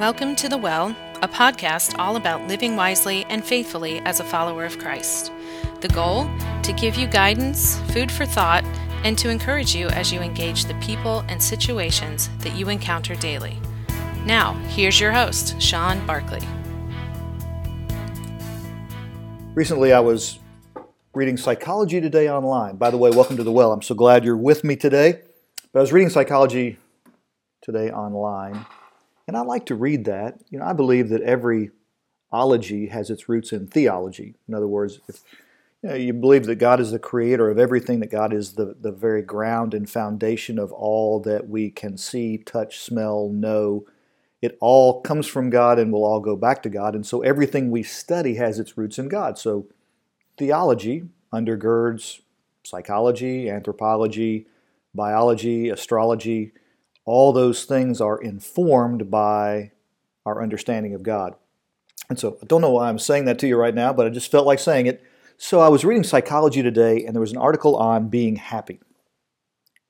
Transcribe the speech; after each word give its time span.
Welcome 0.00 0.34
to 0.36 0.48
The 0.48 0.58
Well, 0.58 0.88
a 1.22 1.28
podcast 1.28 1.96
all 2.00 2.16
about 2.16 2.48
living 2.48 2.74
wisely 2.74 3.24
and 3.26 3.44
faithfully 3.44 4.00
as 4.00 4.18
a 4.18 4.24
follower 4.24 4.64
of 4.64 4.76
Christ. 4.80 5.30
The 5.82 5.88
goal? 5.88 6.28
To 6.64 6.72
give 6.72 6.96
you 6.96 7.06
guidance, 7.06 7.78
food 7.92 8.10
for 8.10 8.26
thought, 8.26 8.64
and 9.04 9.16
to 9.18 9.28
encourage 9.28 9.72
you 9.72 9.86
as 9.90 10.12
you 10.12 10.18
engage 10.20 10.64
the 10.64 10.74
people 10.80 11.20
and 11.28 11.40
situations 11.40 12.28
that 12.40 12.56
you 12.56 12.70
encounter 12.70 13.14
daily. 13.14 13.56
Now, 14.26 14.54
here's 14.66 14.98
your 14.98 15.12
host, 15.12 15.62
Sean 15.62 16.04
Barkley. 16.08 16.42
Recently, 19.54 19.92
I 19.92 20.00
was 20.00 20.40
reading 21.14 21.36
Psychology 21.36 22.00
Today 22.00 22.28
online. 22.28 22.78
By 22.78 22.90
the 22.90 22.98
way, 22.98 23.10
welcome 23.10 23.36
to 23.36 23.44
The 23.44 23.52
Well. 23.52 23.70
I'm 23.70 23.80
so 23.80 23.94
glad 23.94 24.24
you're 24.24 24.36
with 24.36 24.64
me 24.64 24.74
today. 24.74 25.20
But 25.72 25.78
I 25.78 25.82
was 25.82 25.92
reading 25.92 26.10
Psychology 26.10 26.78
Today 27.62 27.92
online 27.92 28.66
and 29.26 29.36
I 29.36 29.40
like 29.40 29.66
to 29.66 29.74
read 29.74 30.04
that. 30.04 30.40
You 30.50 30.58
know, 30.58 30.66
I 30.66 30.72
believe 30.72 31.08
that 31.08 31.22
every 31.22 31.70
ology 32.30 32.88
has 32.88 33.10
its 33.10 33.28
roots 33.28 33.52
in 33.52 33.66
theology. 33.66 34.34
In 34.48 34.54
other 34.54 34.66
words, 34.66 35.00
if 35.08 35.20
you, 35.82 35.88
know, 35.88 35.94
you 35.94 36.12
believe 36.12 36.46
that 36.46 36.56
God 36.56 36.80
is 36.80 36.90
the 36.90 36.98
creator 36.98 37.50
of 37.50 37.58
everything, 37.58 38.00
that 38.00 38.10
God 38.10 38.32
is 38.32 38.54
the, 38.54 38.76
the 38.80 38.92
very 38.92 39.22
ground 39.22 39.72
and 39.72 39.88
foundation 39.88 40.58
of 40.58 40.72
all 40.72 41.20
that 41.20 41.48
we 41.48 41.70
can 41.70 41.96
see, 41.96 42.38
touch, 42.38 42.80
smell, 42.80 43.28
know, 43.28 43.86
it 44.42 44.58
all 44.60 45.00
comes 45.00 45.26
from 45.26 45.48
God 45.48 45.78
and 45.78 45.90
will 45.90 46.04
all 46.04 46.20
go 46.20 46.36
back 46.36 46.62
to 46.64 46.68
God. 46.68 46.94
And 46.94 47.06
so 47.06 47.22
everything 47.22 47.70
we 47.70 47.82
study 47.82 48.34
has 48.34 48.58
its 48.58 48.76
roots 48.76 48.98
in 48.98 49.08
God. 49.08 49.38
So 49.38 49.68
theology 50.36 51.04
undergirds 51.32 52.20
psychology, 52.62 53.48
anthropology, 53.48 54.46
biology, 54.94 55.68
astrology, 55.68 56.52
all 57.04 57.32
those 57.32 57.64
things 57.64 58.00
are 58.00 58.18
informed 58.18 59.10
by 59.10 59.72
our 60.24 60.42
understanding 60.42 60.94
of 60.94 61.02
God. 61.02 61.34
And 62.08 62.18
so 62.18 62.38
I 62.42 62.46
don't 62.46 62.60
know 62.60 62.70
why 62.70 62.88
I'm 62.88 62.98
saying 62.98 63.24
that 63.26 63.38
to 63.40 63.46
you 63.46 63.56
right 63.56 63.74
now, 63.74 63.92
but 63.92 64.06
I 64.06 64.10
just 64.10 64.30
felt 64.30 64.46
like 64.46 64.58
saying 64.58 64.86
it. 64.86 65.02
So 65.36 65.60
I 65.60 65.68
was 65.68 65.84
reading 65.84 66.04
Psychology 66.04 66.62
today, 66.62 67.04
and 67.04 67.14
there 67.14 67.20
was 67.20 67.32
an 67.32 67.38
article 67.38 67.76
on 67.76 68.08
being 68.08 68.36
happy. 68.36 68.80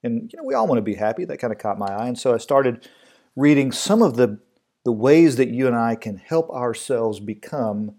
And 0.03 0.31
you 0.33 0.37
know, 0.37 0.45
we 0.45 0.55
all 0.55 0.67
want 0.67 0.79
to 0.79 0.83
be 0.83 0.95
happy. 0.95 1.25
That 1.25 1.39
kind 1.39 1.53
of 1.53 1.59
caught 1.59 1.79
my 1.79 1.87
eye. 1.87 2.07
And 2.07 2.19
so 2.19 2.35
I 2.35 2.39
started 2.39 2.89
reading 3.37 3.73
some 3.73 4.03
of 4.03 4.17
the, 4.17 4.39
the 4.85 4.93
ways 4.93 5.37
that 5.37 5.49
you 5.49 5.67
and 5.67 5.77
I 5.77 5.97
can 5.97 6.19
help 6.19 6.51
ourselves 6.51 7.21
become 7.21 7.95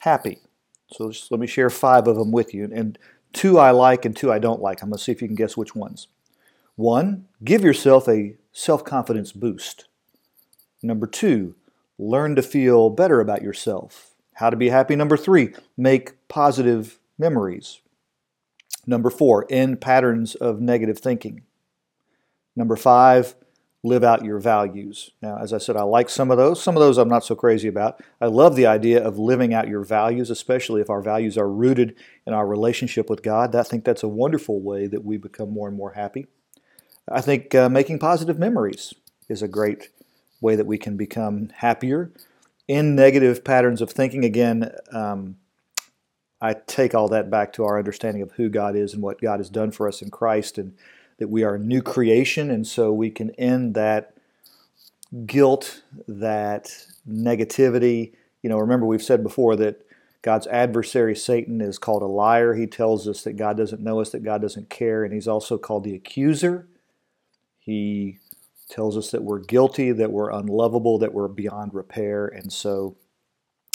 happy. 0.00 0.38
So 0.88 1.10
just 1.10 1.30
let 1.30 1.40
me 1.40 1.46
share 1.46 1.70
five 1.70 2.06
of 2.06 2.16
them 2.16 2.32
with 2.32 2.54
you. 2.54 2.68
And 2.72 2.98
two 3.32 3.58
I 3.58 3.70
like 3.70 4.04
and 4.04 4.16
two 4.16 4.32
I 4.32 4.38
don't 4.38 4.60
like. 4.60 4.82
I'm 4.82 4.90
going 4.90 4.98
to 4.98 5.02
see 5.02 5.12
if 5.12 5.22
you 5.22 5.28
can 5.28 5.36
guess 5.36 5.56
which 5.56 5.74
ones. 5.74 6.08
One, 6.76 7.26
give 7.44 7.62
yourself 7.62 8.08
a 8.08 8.36
self 8.52 8.84
confidence 8.84 9.32
boost. 9.32 9.86
Number 10.82 11.06
two, 11.06 11.54
learn 11.98 12.34
to 12.36 12.42
feel 12.42 12.90
better 12.90 13.20
about 13.20 13.42
yourself. 13.42 14.14
How 14.34 14.50
to 14.50 14.56
be 14.56 14.68
happy. 14.68 14.96
Number 14.96 15.16
three, 15.16 15.54
make 15.76 16.28
positive 16.28 16.98
memories. 17.18 17.80
Number 18.86 19.08
four, 19.08 19.46
end 19.48 19.80
patterns 19.80 20.34
of 20.34 20.60
negative 20.60 20.98
thinking. 20.98 21.42
Number 22.56 22.76
five, 22.76 23.36
live 23.84 24.02
out 24.02 24.24
your 24.24 24.38
values. 24.40 25.10
Now, 25.22 25.38
as 25.38 25.52
I 25.52 25.58
said, 25.58 25.76
I 25.76 25.82
like 25.82 26.08
some 26.08 26.30
of 26.30 26.38
those. 26.38 26.60
Some 26.62 26.76
of 26.76 26.80
those 26.80 26.98
I'm 26.98 27.08
not 27.08 27.24
so 27.24 27.36
crazy 27.36 27.68
about. 27.68 28.02
I 28.20 28.26
love 28.26 28.56
the 28.56 28.66
idea 28.66 29.02
of 29.02 29.18
living 29.18 29.54
out 29.54 29.68
your 29.68 29.84
values, 29.84 30.30
especially 30.30 30.80
if 30.80 30.90
our 30.90 31.02
values 31.02 31.38
are 31.38 31.48
rooted 31.48 31.94
in 32.26 32.34
our 32.34 32.46
relationship 32.46 33.08
with 33.08 33.22
God. 33.22 33.54
I 33.54 33.62
think 33.62 33.84
that's 33.84 34.02
a 34.02 34.08
wonderful 34.08 34.60
way 34.60 34.86
that 34.88 35.04
we 35.04 35.18
become 35.18 35.52
more 35.52 35.68
and 35.68 35.76
more 35.76 35.92
happy. 35.92 36.26
I 37.10 37.20
think 37.20 37.54
uh, 37.54 37.68
making 37.68 37.98
positive 37.98 38.38
memories 38.38 38.94
is 39.28 39.42
a 39.42 39.48
great 39.48 39.90
way 40.40 40.56
that 40.56 40.66
we 40.66 40.78
can 40.78 40.96
become 40.96 41.50
happier. 41.56 42.10
In 42.66 42.94
negative 42.94 43.44
patterns 43.44 43.82
of 43.82 43.90
thinking, 43.90 44.24
again, 44.24 44.70
um, 44.92 45.36
I 46.40 46.54
take 46.54 46.94
all 46.94 47.08
that 47.08 47.30
back 47.30 47.52
to 47.54 47.64
our 47.64 47.78
understanding 47.78 48.22
of 48.22 48.32
who 48.32 48.48
God 48.48 48.76
is 48.76 48.94
and 48.94 49.02
what 49.02 49.20
God 49.20 49.38
has 49.40 49.50
done 49.50 49.70
for 49.70 49.88
us 49.88 50.02
in 50.02 50.10
Christ, 50.10 50.58
and 50.58 50.74
that 51.18 51.28
we 51.28 51.44
are 51.44 51.54
a 51.54 51.58
new 51.58 51.82
creation, 51.82 52.50
and 52.50 52.66
so 52.66 52.92
we 52.92 53.10
can 53.10 53.30
end 53.32 53.74
that 53.74 54.14
guilt, 55.26 55.82
that 56.08 56.86
negativity. 57.08 58.12
You 58.42 58.50
know, 58.50 58.58
remember 58.58 58.86
we've 58.86 59.02
said 59.02 59.22
before 59.22 59.56
that 59.56 59.86
God's 60.22 60.46
adversary, 60.46 61.14
Satan, 61.14 61.60
is 61.60 61.78
called 61.78 62.02
a 62.02 62.06
liar. 62.06 62.54
He 62.54 62.66
tells 62.66 63.06
us 63.06 63.22
that 63.24 63.34
God 63.34 63.56
doesn't 63.56 63.82
know 63.82 64.00
us, 64.00 64.10
that 64.10 64.24
God 64.24 64.40
doesn't 64.40 64.70
care, 64.70 65.04
and 65.04 65.12
he's 65.12 65.28
also 65.28 65.58
called 65.58 65.84
the 65.84 65.94
accuser. 65.94 66.66
He 67.64 68.18
tells 68.68 68.96
us 68.96 69.10
that 69.10 69.22
we're 69.22 69.40
guilty, 69.40 69.90
that 69.92 70.12
we're 70.12 70.30
unlovable, 70.30 70.98
that 70.98 71.14
we're 71.14 71.28
beyond 71.28 71.72
repair. 71.72 72.26
And 72.26 72.52
so 72.52 72.96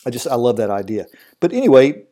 I 0.05 0.11
just, 0.11 0.27
I 0.27 0.35
love 0.35 0.57
that 0.57 0.69
idea. 0.69 1.07
But 1.39 1.53
anyway, 1.53 2.03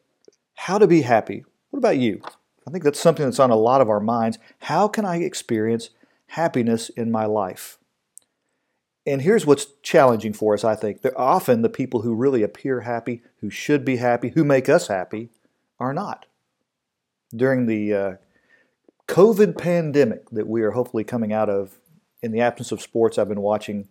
how 0.56 0.80
to 0.80 0.88
be 0.88 1.04
happy. 1.04 1.46
What 1.70 1.78
about 1.78 1.98
you? 1.98 2.22
I 2.68 2.72
think 2.72 2.84
that's 2.84 3.00
something 3.00 3.26
that's 3.26 3.40
on 3.40 3.52
a 3.52 3.56
lot 3.56 3.82
of 3.82 3.90
our 3.90 4.00
minds. 4.00 4.40
How 4.62 4.88
can 4.88 5.06
I 5.06 5.18
experience 5.18 5.92
happiness 6.28 6.90
in 6.90 7.12
my 7.12 7.26
life? 7.26 7.78
And 9.06 9.22
here's 9.22 9.46
what's 9.46 9.68
challenging 9.84 10.34
for 10.34 10.54
us, 10.54 10.64
I 10.64 10.76
think. 10.76 11.02
That 11.02 11.16
often 11.16 11.62
the 11.62 11.70
people 11.70 12.02
who 12.02 12.14
really 12.14 12.44
appear 12.44 12.82
happy, 12.82 13.22
who 13.40 13.50
should 13.50 13.86
be 13.86 13.98
happy, 13.98 14.30
who 14.30 14.44
make 14.44 14.68
us 14.68 14.88
happy, 14.88 15.30
are 15.80 15.94
not. 15.94 16.26
During 17.34 17.68
the 17.68 17.94
uh, 17.94 18.14
COVID 19.18 19.58
pandemic 19.58 20.30
that 20.30 20.48
we 20.48 20.62
are 20.62 20.70
hopefully 20.70 21.04
coming 21.04 21.34
out 21.34 21.50
of 21.50 21.80
in 22.22 22.32
the 22.32 22.42
absence 22.42 22.72
of 22.72 22.84
sports, 22.84 23.18
I've 23.18 23.28
been 23.28 23.42
watching 23.42 23.88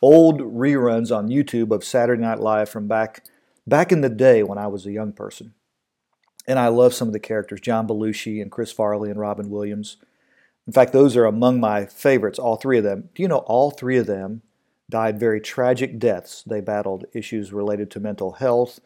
old 0.00 0.40
reruns 0.40 1.10
on 1.10 1.30
YouTube 1.30 1.72
of 1.72 1.82
Saturday 1.82 2.22
Night 2.22 2.38
Live 2.38 2.68
from 2.68 2.86
back 2.86 3.24
back 3.66 3.90
in 3.90 4.02
the 4.02 4.08
day 4.08 4.44
when 4.44 4.56
I 4.56 4.68
was 4.68 4.86
a 4.86 4.92
young 4.92 5.12
person. 5.12 5.52
And 6.46 6.60
I 6.60 6.68
love 6.68 6.94
some 6.94 7.08
of 7.08 7.12
the 7.12 7.18
characters, 7.18 7.60
John 7.60 7.88
Belushi 7.88 8.40
and 8.40 8.52
Chris 8.52 8.70
Farley 8.70 9.10
and 9.10 9.18
Robin 9.18 9.50
Williams. 9.50 9.96
In 10.64 10.72
fact, 10.72 10.92
those 10.92 11.16
are 11.16 11.24
among 11.24 11.58
my 11.58 11.84
favorites, 11.84 12.38
all 12.38 12.54
three 12.54 12.78
of 12.78 12.84
them. 12.84 13.08
Do 13.16 13.22
you 13.22 13.28
know 13.28 13.38
all 13.38 13.72
three 13.72 13.96
of 13.96 14.06
them 14.06 14.42
died 14.88 15.18
very 15.18 15.40
tragic 15.40 15.98
deaths? 15.98 16.44
They 16.46 16.60
battled 16.60 17.04
issues 17.12 17.52
related 17.52 17.90
to 17.90 18.00
mental 18.00 18.30
health 18.30 18.78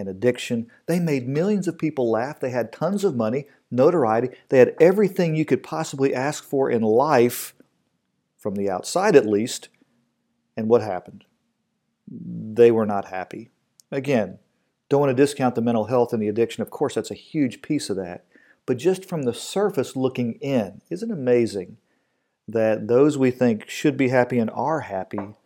and 0.00 0.08
addiction. 0.08 0.68
They 0.86 0.98
made 0.98 1.28
millions 1.28 1.68
of 1.68 1.78
people 1.78 2.10
laugh. 2.10 2.40
They 2.40 2.50
had 2.50 2.72
tons 2.72 3.04
of 3.04 3.14
money, 3.14 3.46
notoriety. 3.70 4.30
They 4.48 4.58
had 4.58 4.74
everything 4.80 5.36
you 5.36 5.44
could 5.44 5.62
possibly 5.62 6.14
ask 6.14 6.42
for 6.42 6.70
in 6.70 6.82
life, 6.82 7.54
from 8.38 8.54
the 8.54 8.68
outside 8.68 9.14
at 9.14 9.26
least. 9.26 9.68
And 10.56 10.68
what 10.68 10.82
happened? 10.82 11.24
They 12.08 12.70
were 12.70 12.86
not 12.86 13.06
happy. 13.06 13.50
Again, 13.92 14.38
don't 14.88 15.00
want 15.00 15.16
to 15.16 15.22
discount 15.22 15.54
the 15.54 15.62
mental 15.62 15.84
health 15.84 16.12
and 16.12 16.20
the 16.20 16.28
addiction. 16.28 16.62
Of 16.62 16.70
course, 16.70 16.94
that's 16.94 17.10
a 17.10 17.14
huge 17.14 17.62
piece 17.62 17.90
of 17.90 17.96
that. 17.96 18.24
But 18.66 18.78
just 18.78 19.04
from 19.04 19.22
the 19.22 19.34
surface 19.34 19.96
looking 19.96 20.34
in, 20.34 20.82
isn't 20.90 21.10
it 21.10 21.14
amazing 21.14 21.76
that 22.48 22.88
those 22.88 23.16
we 23.16 23.30
think 23.30 23.68
should 23.68 23.96
be 23.96 24.08
happy 24.08 24.38
and 24.38 24.50
are 24.50 24.80
happy 24.80 25.36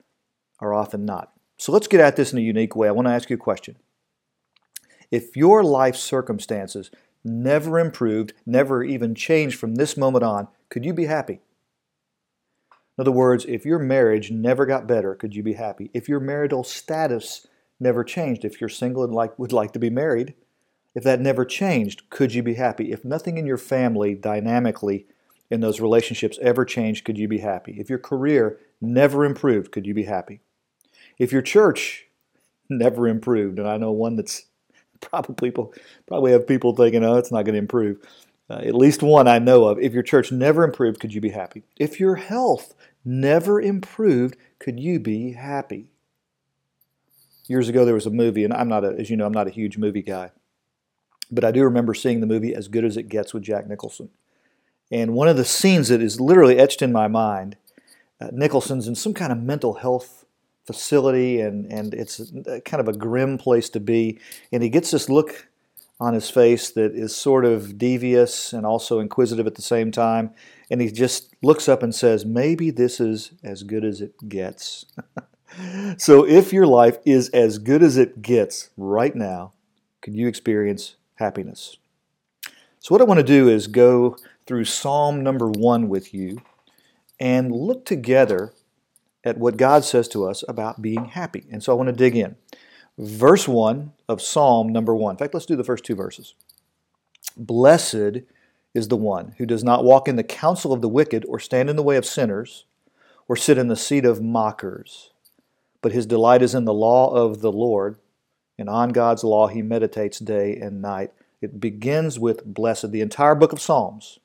are 0.60 0.72
often 0.72 1.04
not? 1.04 1.32
So 1.56 1.72
let's 1.72 1.86
get 1.86 2.00
at 2.00 2.16
this 2.16 2.32
in 2.32 2.38
a 2.38 2.42
unique 2.42 2.74
way. 2.74 2.88
I 2.88 2.92
want 2.92 3.06
to 3.06 3.12
ask 3.12 3.30
you 3.30 3.36
a 3.36 3.38
question. 3.38 3.76
If 5.10 5.36
your 5.36 5.62
life 5.62 5.96
circumstances 5.96 6.90
never 7.24 7.78
improved, 7.78 8.34
never 8.44 8.84
even 8.84 9.14
changed 9.14 9.58
from 9.58 9.74
this 9.74 9.96
moment 9.96 10.24
on, 10.24 10.48
could 10.68 10.84
you 10.84 10.92
be 10.92 11.06
happy? 11.06 11.40
In 12.96 13.02
other 13.02 13.12
words, 13.12 13.44
if 13.46 13.64
your 13.64 13.78
marriage 13.78 14.30
never 14.30 14.66
got 14.66 14.86
better, 14.86 15.14
could 15.14 15.34
you 15.34 15.42
be 15.42 15.54
happy? 15.54 15.90
If 15.92 16.08
your 16.08 16.20
marital 16.20 16.62
status 16.62 17.46
never 17.80 18.04
changed, 18.04 18.44
if 18.44 18.60
you're 18.60 18.68
single 18.68 19.02
and 19.02 19.12
like, 19.12 19.36
would 19.38 19.52
like 19.52 19.72
to 19.72 19.78
be 19.78 19.90
married, 19.90 20.34
if 20.94 21.02
that 21.02 21.20
never 21.20 21.44
changed, 21.44 22.08
could 22.08 22.34
you 22.34 22.42
be 22.42 22.54
happy? 22.54 22.92
If 22.92 23.04
nothing 23.04 23.36
in 23.36 23.46
your 23.46 23.58
family 23.58 24.14
dynamically 24.14 25.06
in 25.50 25.60
those 25.60 25.80
relationships 25.80 26.38
ever 26.40 26.64
changed, 26.64 27.04
could 27.04 27.18
you 27.18 27.26
be 27.26 27.38
happy? 27.38 27.76
If 27.80 27.90
your 27.90 27.98
career 27.98 28.60
never 28.80 29.24
improved, 29.24 29.72
could 29.72 29.86
you 29.86 29.94
be 29.94 30.04
happy? 30.04 30.40
If 31.18 31.32
your 31.32 31.42
church 31.42 32.06
never 32.68 33.08
improved, 33.08 33.58
and 33.58 33.68
I 33.68 33.76
know 33.76 33.90
one 33.90 34.14
that's 34.14 34.46
probably 35.04 35.34
people 35.34 35.74
probably 36.06 36.32
have 36.32 36.46
people 36.46 36.74
thinking, 36.74 37.04
"Oh, 37.04 37.16
it's 37.16 37.32
not 37.32 37.44
going 37.44 37.54
to 37.54 37.58
improve." 37.58 37.98
Uh, 38.50 38.60
at 38.64 38.74
least 38.74 39.02
one 39.02 39.26
I 39.26 39.38
know 39.38 39.64
of. 39.64 39.78
If 39.78 39.94
your 39.94 40.02
church 40.02 40.30
never 40.30 40.64
improved, 40.64 41.00
could 41.00 41.14
you 41.14 41.20
be 41.20 41.30
happy? 41.30 41.62
If 41.78 41.98
your 41.98 42.16
health 42.16 42.74
never 43.04 43.60
improved, 43.60 44.36
could 44.58 44.78
you 44.78 45.00
be 45.00 45.32
happy? 45.32 45.88
Years 47.46 47.68
ago, 47.68 47.84
there 47.84 47.94
was 47.94 48.06
a 48.06 48.10
movie, 48.10 48.44
and 48.44 48.52
I'm 48.52 48.68
not 48.68 48.84
a, 48.84 48.88
as 48.98 49.08
you 49.08 49.16
know, 49.16 49.26
I'm 49.26 49.32
not 49.32 49.46
a 49.46 49.50
huge 49.50 49.78
movie 49.78 50.02
guy, 50.02 50.30
but 51.30 51.44
I 51.44 51.52
do 51.52 51.64
remember 51.64 51.94
seeing 51.94 52.20
the 52.20 52.26
movie 52.26 52.54
As 52.54 52.68
Good 52.68 52.84
as 52.84 52.96
It 52.96 53.08
Gets 53.08 53.32
with 53.32 53.42
Jack 53.42 53.66
Nicholson. 53.66 54.10
And 54.90 55.14
one 55.14 55.28
of 55.28 55.36
the 55.36 55.44
scenes 55.44 55.88
that 55.88 56.02
is 56.02 56.20
literally 56.20 56.58
etched 56.58 56.82
in 56.82 56.92
my 56.92 57.08
mind, 57.08 57.56
uh, 58.20 58.28
Nicholson's 58.32 58.86
in 58.86 58.94
some 58.94 59.14
kind 59.14 59.32
of 59.32 59.38
mental 59.38 59.74
health 59.74 60.23
facility, 60.64 61.40
and, 61.40 61.70
and 61.70 61.94
it's 61.94 62.32
kind 62.64 62.80
of 62.80 62.88
a 62.88 62.92
grim 62.92 63.38
place 63.38 63.68
to 63.70 63.80
be. 63.80 64.18
And 64.52 64.62
he 64.62 64.68
gets 64.68 64.90
this 64.90 65.08
look 65.08 65.48
on 66.00 66.14
his 66.14 66.28
face 66.28 66.70
that 66.70 66.94
is 66.94 67.14
sort 67.14 67.44
of 67.44 67.78
devious 67.78 68.52
and 68.52 68.66
also 68.66 68.98
inquisitive 68.98 69.46
at 69.46 69.54
the 69.54 69.62
same 69.62 69.90
time. 69.90 70.30
And 70.70 70.80
he 70.80 70.90
just 70.90 71.34
looks 71.42 71.68
up 71.68 71.82
and 71.82 71.94
says, 71.94 72.24
Maybe 72.24 72.70
this 72.70 73.00
is 73.00 73.32
as 73.42 73.62
good 73.62 73.84
as 73.84 74.00
it 74.00 74.28
gets. 74.28 74.86
so, 75.98 76.26
if 76.26 76.52
your 76.52 76.66
life 76.66 76.98
is 77.04 77.28
as 77.30 77.58
good 77.58 77.82
as 77.82 77.96
it 77.96 78.22
gets 78.22 78.70
right 78.76 79.14
now, 79.14 79.52
can 80.00 80.14
you 80.14 80.26
experience 80.26 80.96
happiness? 81.16 81.76
So, 82.80 82.92
what 82.94 83.00
I 83.00 83.04
want 83.04 83.20
to 83.20 83.24
do 83.24 83.48
is 83.48 83.66
go 83.66 84.16
through 84.46 84.64
Psalm 84.64 85.22
number 85.22 85.48
one 85.48 85.88
with 85.88 86.12
you 86.12 86.38
and 87.20 87.52
look 87.52 87.84
together 87.84 88.52
at 89.24 89.38
what 89.38 89.56
God 89.56 89.84
says 89.84 90.08
to 90.08 90.26
us 90.28 90.44
about 90.48 90.82
being 90.82 91.06
happy. 91.06 91.46
And 91.50 91.62
so, 91.62 91.72
I 91.72 91.76
want 91.76 91.88
to 91.88 91.92
dig 91.92 92.16
in. 92.16 92.36
Verse 92.98 93.48
1 93.48 93.92
of 94.08 94.22
Psalm 94.22 94.68
number 94.68 94.94
1. 94.94 95.14
In 95.14 95.18
fact, 95.18 95.34
let's 95.34 95.46
do 95.46 95.56
the 95.56 95.64
first 95.64 95.84
two 95.84 95.96
verses. 95.96 96.34
Blessed 97.36 98.22
is 98.74 98.88
the 98.88 98.96
one 98.96 99.34
who 99.38 99.46
does 99.46 99.64
not 99.64 99.84
walk 99.84 100.08
in 100.08 100.16
the 100.16 100.22
counsel 100.22 100.72
of 100.72 100.80
the 100.80 100.88
wicked, 100.88 101.24
or 101.28 101.38
stand 101.38 101.70
in 101.70 101.76
the 101.76 101.82
way 101.82 101.96
of 101.96 102.04
sinners, 102.04 102.64
or 103.28 103.36
sit 103.36 103.58
in 103.58 103.68
the 103.68 103.76
seat 103.76 104.04
of 104.04 104.22
mockers. 104.22 105.10
But 105.80 105.92
his 105.92 106.06
delight 106.06 106.42
is 106.42 106.54
in 106.54 106.64
the 106.64 106.74
law 106.74 107.12
of 107.12 107.40
the 107.40 107.52
Lord, 107.52 107.98
and 108.58 108.68
on 108.68 108.90
God's 108.90 109.24
law 109.24 109.48
he 109.48 109.62
meditates 109.62 110.18
day 110.18 110.56
and 110.56 110.82
night. 110.82 111.12
It 111.40 111.60
begins 111.60 112.18
with 112.18 112.44
blessed. 112.44 112.90
The 112.90 113.00
entire 113.00 113.34
book 113.34 113.52
of 113.52 113.60
Psalms, 113.60 114.18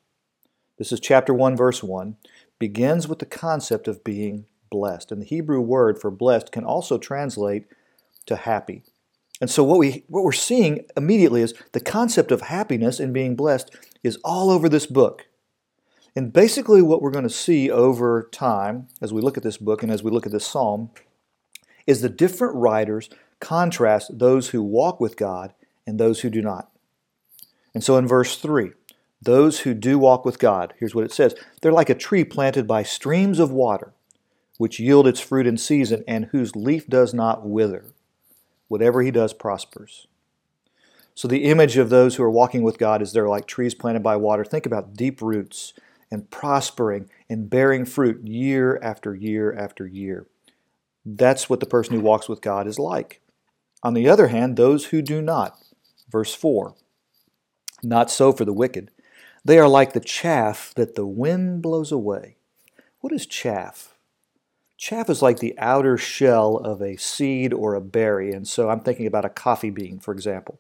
this 0.78 0.92
is 0.92 1.00
chapter 1.00 1.34
1, 1.34 1.56
verse 1.58 1.84
1, 1.84 2.16
begins 2.60 3.08
with 3.08 3.20
the 3.20 3.26
concept 3.26 3.88
of 3.88 4.04
being 4.04 4.46
blessed. 4.70 5.12
And 5.12 5.22
the 5.22 5.26
Hebrew 5.26 5.62
word 5.62 6.00
for 6.00 6.12
blessed 6.12 6.52
can 6.52 6.64
also 6.64 6.98
translate 6.98 7.66
to 8.26 8.36
happy. 8.36 8.84
And 9.42 9.50
so 9.50 9.64
what 9.64 9.80
we 9.80 10.04
what 10.08 10.24
we're 10.24 10.32
seeing 10.32 10.86
immediately 10.98 11.42
is 11.42 11.54
the 11.72 11.80
concept 11.80 12.32
of 12.32 12.42
happiness 12.42 13.00
and 13.00 13.14
being 13.14 13.36
blessed 13.36 13.76
is 14.04 14.18
all 14.24 14.50
over 14.50 14.68
this 14.68 14.86
book. 14.86 15.28
And 16.16 16.34
basically 16.34 16.82
what 16.82 17.02
we're 17.02 17.12
going 17.12 17.24
to 17.24 17.30
see 17.30 17.72
over 17.72 18.28
time 18.32 18.88
as 19.02 19.14
we 19.14 19.22
look 19.22 19.38
at 19.38 19.44
this 19.44 19.58
book 19.58 19.84
and 19.84 19.92
as 19.92 20.04
we 20.04 20.12
look 20.12 20.26
at 20.26 20.32
this 20.32 20.46
psalm 20.46 20.90
is 21.88 22.02
the 22.02 22.10
different 22.10 22.56
writers 22.56 23.10
contrast 23.40 24.20
those 24.20 24.50
who 24.50 24.62
walk 24.62 25.00
with 25.00 25.16
God 25.16 25.54
and 25.88 26.00
those 26.00 26.22
who 26.22 26.30
do 26.30 26.42
not. 26.42 26.72
And 27.74 27.84
so 27.84 27.98
in 27.98 28.08
verse 28.08 28.38
3, 28.38 28.72
those 29.22 29.62
who 29.62 29.74
do 29.74 30.00
walk 30.00 30.26
with 30.26 30.40
God, 30.40 30.74
here's 30.78 30.96
what 30.96 31.06
it 31.06 31.12
says 31.12 31.36
they're 31.62 31.72
like 31.72 31.90
a 31.90 31.96
tree 31.96 32.24
planted 32.24 32.68
by 32.68 32.84
streams 32.84 33.40
of 33.40 33.52
water, 33.52 33.94
which 34.60 34.78
yield 34.78 35.08
its 35.08 35.22
fruit 35.22 35.48
in 35.48 35.56
season 35.56 36.04
and 36.06 36.26
whose 36.26 36.54
leaf 36.54 36.86
does 36.86 37.14
not 37.14 37.48
wither. 37.48 37.86
Whatever 38.68 39.02
he 39.02 39.10
does 39.10 39.34
prospers. 39.34 40.08
So 41.16 41.30
the 41.30 41.46
image 41.46 41.78
of 41.78 41.90
those 41.90 42.16
who 42.18 42.24
are 42.24 42.30
walking 42.30 42.62
with 42.62 42.78
God 42.78 43.02
is 43.02 43.14
they're 43.14 43.30
like 43.30 43.48
trees 43.48 43.74
planted 43.74 44.04
by 44.04 44.18
water. 44.18 44.44
Think 44.44 44.66
about 44.66 44.96
deep 44.96 45.22
roots 45.22 45.74
and 46.12 46.30
prospering 46.30 47.10
and 47.30 47.50
bearing 47.50 47.86
fruit 47.86 48.28
year 48.28 48.78
after 48.84 49.16
year 49.16 49.56
after 49.58 49.88
year. 49.88 50.28
That's 51.06 51.50
what 51.50 51.62
the 51.62 51.66
person 51.66 51.96
who 51.96 52.02
walks 52.02 52.28
with 52.28 52.42
God 52.42 52.68
is 52.68 52.78
like. 52.78 53.22
On 53.82 53.94
the 53.94 54.10
other 54.10 54.28
hand, 54.28 54.58
those 54.58 54.88
who 54.88 55.02
do 55.02 55.22
not, 55.22 55.58
verse 56.12 56.36
4, 56.36 56.76
not 57.82 58.12
so 58.12 58.34
for 58.34 58.44
the 58.44 58.52
wicked. 58.52 58.92
They 59.46 59.58
are 59.58 59.70
like 59.70 59.94
the 59.94 60.02
chaff 60.02 60.74
that 60.76 60.96
the 60.96 61.08
wind 61.08 61.62
blows 61.62 61.94
away. 61.94 62.36
What 63.00 63.14
is 63.14 63.26
chaff? 63.26 63.96
Chaff 64.80 65.10
is 65.10 65.22
like 65.22 65.40
the 65.40 65.60
outer 65.60 65.98
shell 65.98 66.56
of 66.56 66.82
a 66.82 66.96
seed 66.96 67.54
or 67.54 67.76
a 67.76 67.82
berry, 67.82 68.32
and 68.32 68.48
so 68.48 68.70
I'm 68.70 68.80
thinking 68.80 69.06
about 69.08 69.26
a 69.26 69.30
coffee 69.30 69.72
bean, 69.72 70.00
for 70.00 70.14
example. 70.14 70.58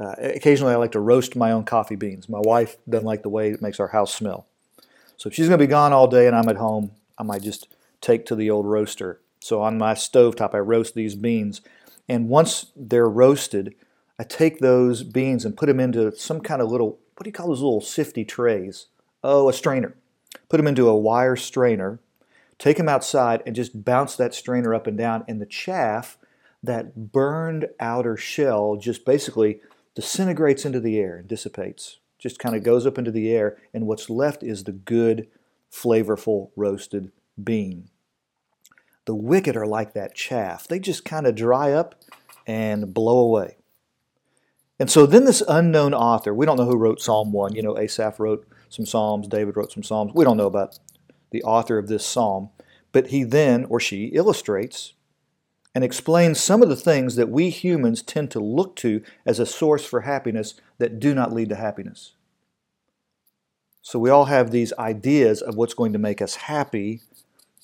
Uh, 0.00 0.14
occasionally, 0.18 0.72
I 0.72 0.76
like 0.76 0.92
to 0.92 1.00
roast 1.00 1.36
my 1.36 1.52
own 1.52 1.64
coffee 1.64 1.94
beans. 1.94 2.30
My 2.30 2.40
wife 2.40 2.78
doesn't 2.88 3.06
like 3.06 3.22
the 3.22 3.28
way 3.28 3.50
it 3.50 3.60
makes 3.60 3.78
our 3.78 3.88
house 3.88 4.14
smell. 4.14 4.46
So 5.18 5.28
if 5.28 5.34
she's 5.34 5.48
going 5.48 5.58
to 5.58 5.66
be 5.66 5.70
gone 5.70 5.92
all 5.92 6.08
day 6.08 6.26
and 6.26 6.34
I'm 6.34 6.48
at 6.48 6.56
home, 6.56 6.92
I 7.18 7.24
might 7.24 7.42
just 7.42 7.68
take 8.00 8.24
to 8.26 8.34
the 8.34 8.48
old 8.48 8.64
roaster. 8.64 9.20
So 9.40 9.60
on 9.60 9.76
my 9.76 9.92
stove 9.92 10.34
top, 10.34 10.54
I 10.54 10.58
roast 10.58 10.94
these 10.94 11.14
beans. 11.14 11.60
And 12.08 12.30
once 12.30 12.72
they're 12.74 13.08
roasted, 13.08 13.74
I 14.18 14.24
take 14.24 14.60
those 14.60 15.02
beans 15.02 15.44
and 15.44 15.58
put 15.58 15.66
them 15.66 15.78
into 15.78 16.16
some 16.16 16.40
kind 16.40 16.62
of 16.62 16.70
little, 16.70 16.98
what 17.16 17.24
do 17.24 17.28
you 17.28 17.34
call 17.34 17.48
those 17.48 17.60
little 17.60 17.82
sifty 17.82 18.24
trays? 18.24 18.86
Oh, 19.22 19.50
a 19.50 19.52
strainer. 19.52 19.94
Put 20.48 20.56
them 20.56 20.66
into 20.66 20.88
a 20.88 20.96
wire 20.96 21.36
strainer 21.36 22.00
take 22.62 22.76
them 22.76 22.88
outside 22.88 23.42
and 23.44 23.56
just 23.56 23.84
bounce 23.84 24.14
that 24.14 24.32
strainer 24.32 24.72
up 24.72 24.86
and 24.86 24.96
down, 24.96 25.24
and 25.26 25.40
the 25.40 25.46
chaff, 25.46 26.16
that 26.62 27.10
burned 27.10 27.66
outer 27.80 28.16
shell, 28.16 28.76
just 28.76 29.04
basically 29.04 29.58
disintegrates 29.96 30.64
into 30.64 30.78
the 30.78 30.96
air 31.00 31.16
and 31.16 31.26
dissipates. 31.26 31.98
Just 32.20 32.38
kind 32.38 32.54
of 32.54 32.62
goes 32.62 32.86
up 32.86 32.98
into 32.98 33.10
the 33.10 33.32
air, 33.32 33.58
and 33.74 33.88
what's 33.88 34.08
left 34.08 34.44
is 34.44 34.62
the 34.62 34.70
good, 34.70 35.26
flavorful 35.72 36.50
roasted 36.54 37.10
bean. 37.42 37.90
The 39.06 39.16
wicked 39.16 39.56
are 39.56 39.66
like 39.66 39.92
that 39.94 40.14
chaff. 40.14 40.68
They 40.68 40.78
just 40.78 41.04
kind 41.04 41.26
of 41.26 41.34
dry 41.34 41.72
up 41.72 41.96
and 42.46 42.94
blow 42.94 43.18
away. 43.18 43.56
And 44.78 44.88
so 44.88 45.04
then 45.04 45.24
this 45.24 45.42
unknown 45.48 45.94
author, 45.94 46.32
we 46.32 46.46
don't 46.46 46.58
know 46.58 46.66
who 46.66 46.78
wrote 46.78 47.00
Psalm 47.00 47.32
1. 47.32 47.56
You 47.56 47.62
know, 47.62 47.76
Asaph 47.76 48.20
wrote 48.20 48.46
some 48.68 48.86
Psalms, 48.86 49.26
David 49.26 49.56
wrote 49.56 49.72
some 49.72 49.82
Psalms. 49.82 50.12
We 50.14 50.24
don't 50.24 50.36
know 50.36 50.46
about 50.46 50.78
the 51.32 51.42
author 51.42 51.78
of 51.78 51.88
this 51.88 52.06
psalm, 52.06 52.50
but 52.92 53.08
he 53.08 53.24
then 53.24 53.64
or 53.64 53.80
she 53.80 54.06
illustrates 54.06 54.94
and 55.74 55.82
explains 55.82 56.38
some 56.38 56.62
of 56.62 56.68
the 56.68 56.76
things 56.76 57.16
that 57.16 57.30
we 57.30 57.50
humans 57.50 58.02
tend 58.02 58.30
to 58.30 58.40
look 58.40 58.76
to 58.76 59.02
as 59.24 59.38
a 59.38 59.46
source 59.46 59.84
for 59.84 60.02
happiness 60.02 60.54
that 60.78 61.00
do 61.00 61.14
not 61.14 61.32
lead 61.32 61.48
to 61.48 61.56
happiness. 61.56 62.12
So 63.80 63.98
we 63.98 64.10
all 64.10 64.26
have 64.26 64.50
these 64.50 64.72
ideas 64.78 65.42
of 65.42 65.56
what's 65.56 65.74
going 65.74 65.92
to 65.92 65.98
make 65.98 66.22
us 66.22 66.36
happy, 66.36 67.00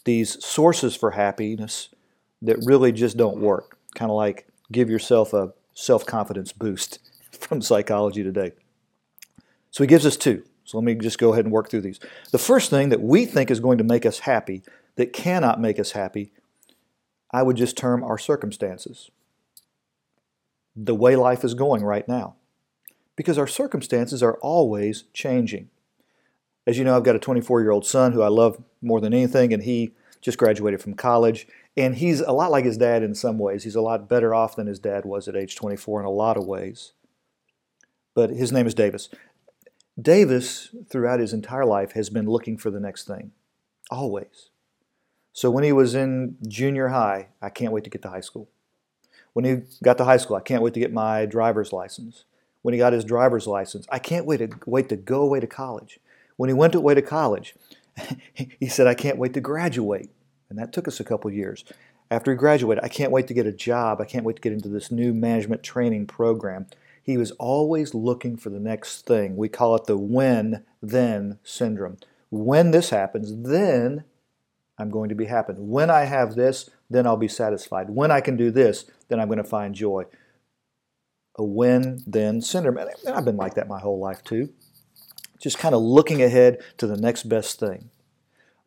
these 0.05 0.43
sources 0.44 0.97
for 0.97 1.12
happiness 1.12 1.91
that 2.43 2.56
really 2.65 2.93
just 2.93 3.17
don't 3.17 3.38
work. 3.38 3.79
Kind 3.94 4.11
of 4.11 4.17
like 4.17 4.49
give 4.73 4.91
yourself 4.91 5.32
a 5.32 5.53
self 5.75 6.06
confidence 6.06 6.53
boost 6.53 6.99
from 7.32 7.61
psychology 7.61 8.23
today. 8.23 8.53
So 9.70 9.85
he 9.85 9.88
gives 9.88 10.06
us 10.06 10.17
two. 10.17 10.44
So 10.69 10.76
let 10.76 10.85
me 10.85 10.94
just 10.97 11.19
go 11.19 11.32
ahead 11.32 11.47
and 11.47 11.53
work 11.53 11.70
through 11.70 11.81
these. 11.81 11.99
The 12.31 12.37
first 12.37 12.69
thing 12.69 12.91
that 12.91 13.00
we 13.00 13.25
think 13.25 13.50
is 13.50 13.59
going 13.59 13.79
to 13.79 13.85
make 13.85 14.05
us 14.05 14.19
happy 14.20 14.62
that 14.97 15.15
cannot 15.15 15.59
make 15.59 15.81
us 15.81 15.93
happy, 15.93 16.31
I 17.32 17.43
would 17.43 17.56
just 17.56 17.75
term 17.75 18.05
our 18.05 18.19
circumstances. 18.19 19.11
The 20.76 20.94
way 20.94 21.17
life 21.17 21.43
is 21.43 21.55
going 21.55 21.85
right 21.85 22.06
now. 22.06 22.35
Because 23.17 23.38
our 23.38 23.47
circumstances 23.47 24.23
are 24.23 24.35
always 24.43 25.05
changing. 25.15 25.70
As 26.67 26.76
you 26.76 26.85
know, 26.85 26.99
I've 26.99 27.03
got 27.03 27.17
a 27.17 27.19
24 27.19 27.62
year 27.62 27.70
old 27.70 27.87
son 27.87 28.12
who 28.12 28.20
I 28.20 28.29
love 28.29 28.62
more 28.82 29.00
than 29.00 29.15
anything, 29.15 29.55
and 29.55 29.62
he 29.62 29.93
just 30.20 30.37
graduated 30.37 30.82
from 30.82 30.93
college. 30.93 31.49
And 31.79 31.94
he's 31.94 32.20
a 32.20 32.32
lot 32.32 32.50
like 32.50 32.67
his 32.67 32.76
dad 32.76 33.03
in 33.03 33.15
some 33.15 33.39
ways. 33.39 33.65
He's 33.65 33.75
a 33.75 33.81
lot 33.81 34.06
better 34.06 34.34
off 34.34 34.55
than 34.55 34.67
his 34.67 34.79
dad 34.79 35.06
was 35.06 35.29
at 35.29 35.34
age 35.34 35.56
24 35.56 36.01
in 36.01 36.06
a 36.06 36.10
lot 36.10 36.37
of 36.37 36.44
ways. 36.44 36.93
But 38.15 38.31
his 38.31 38.53
name 38.53 38.67
is 38.67 38.75
Davis. 38.75 39.08
Davis, 40.00 40.74
throughout 40.88 41.20
his 41.20 41.32
entire 41.32 41.64
life, 41.64 41.93
has 41.93 42.10
been 42.10 42.26
looking 42.26 42.56
for 42.56 42.70
the 42.70 42.81
next 42.81 43.06
thing, 43.06 43.32
always. 43.90 44.50
So 45.32 45.50
when 45.50 45.64
he 45.64 45.72
was 45.72 45.94
in 45.94 46.36
junior 46.46 46.88
high, 46.88 47.28
I 47.43 47.50
can't 47.50 47.72
wait 47.72 47.84
to 47.84 47.90
get 47.90 48.02
to 48.02 48.10
high 48.10 48.20
school. 48.20 48.48
When 49.32 49.44
he 49.44 49.62
got 49.82 49.98
to 49.98 50.05
high 50.05 50.17
school, 50.17 50.36
I 50.36 50.40
can't 50.40 50.62
wait 50.62 50.74
to 50.74 50.81
get 50.81 50.93
my 50.93 51.26
driver's 51.26 51.72
license. 51.72 52.24
When 52.62 52.74
he 52.74 52.78
got 52.78 52.93
his 52.93 53.05
driver's 53.05 53.46
license, 53.46 53.86
I 53.90 53.98
can't 53.98 54.26
wait 54.26 54.38
to 54.38 54.50
wait 54.67 54.88
to 54.88 54.96
go 54.96 55.22
away 55.22 55.40
to 55.40 55.46
college. 55.46 56.00
When 56.36 56.48
he 56.48 56.55
went 56.55 56.74
away 56.74 56.94
to 56.94 57.02
college, 57.02 57.55
he 58.34 58.69
said, 58.69 58.86
I 58.86 58.94
can't 58.94 59.19
wait 59.19 59.34
to 59.34 59.40
graduate. 59.40 60.10
And 60.48 60.58
that 60.58 60.72
took 60.72 60.88
us 60.88 60.98
a 60.98 61.05
couple 61.05 61.31
years. 61.31 61.64
After 62.10 62.31
he 62.31 62.36
graduated, 62.36 62.82
I 62.82 62.88
can't 62.88 63.12
wait 63.12 63.26
to 63.28 63.34
get 63.34 63.46
a 63.46 63.52
job. 63.52 64.00
I 64.00 64.06
can't 64.06 64.24
wait 64.24 64.36
to 64.36 64.43
get 64.43 64.52
into 64.52 64.69
this 64.69 64.90
new 64.90 65.12
management 65.12 65.62
training 65.62 66.06
program. 66.06 66.67
He 67.08 67.17
was 67.17 67.31
always 67.38 67.94
looking 67.94 68.36
for 68.36 68.50
the 68.50 68.60
next 68.60 69.06
thing. 69.06 69.34
We 69.34 69.48
call 69.48 69.74
it 69.77 69.86
the 69.86 69.96
when 69.96 70.67
then 70.82 71.38
syndrome. 71.43 71.96
When 72.29 72.70
this 72.70 72.91
happens, 72.91 73.48
then 73.48 74.05
I'm 74.77 74.91
going 74.91 75.08
to 75.08 75.15
be 75.15 75.24
happy. 75.24 75.55
When 75.56 75.88
I 75.88 76.05
have 76.05 76.34
this, 76.34 76.69
then 76.91 77.06
I'll 77.06 77.17
be 77.17 77.27
satisfied. 77.27 77.88
When 77.88 78.10
I 78.10 78.20
can 78.20 78.36
do 78.36 78.50
this, 78.50 78.84
then 79.08 79.20
I'm 79.20 79.29
going 79.29 79.38
to 79.38 79.43
find 79.43 79.74
joy. 79.74 80.05
A 81.36 81.44
when 81.44 82.03
then 82.06 82.43
syndrome. 82.43 82.77
And 82.77 82.91
I've 83.17 83.24
been 83.24 83.38
like 83.38 83.55
that 83.55 83.69
my 83.69 83.81
whole 83.81 83.98
life 83.98 84.22
too. 84.22 84.53
Just 85.41 85.56
kind 85.56 85.74
of 85.74 85.81
looking 85.81 86.22
ahead 86.22 86.58
to 86.77 86.86
the 86.86 86.98
next 86.98 87.22
best 87.22 87.58
thing. 87.58 87.88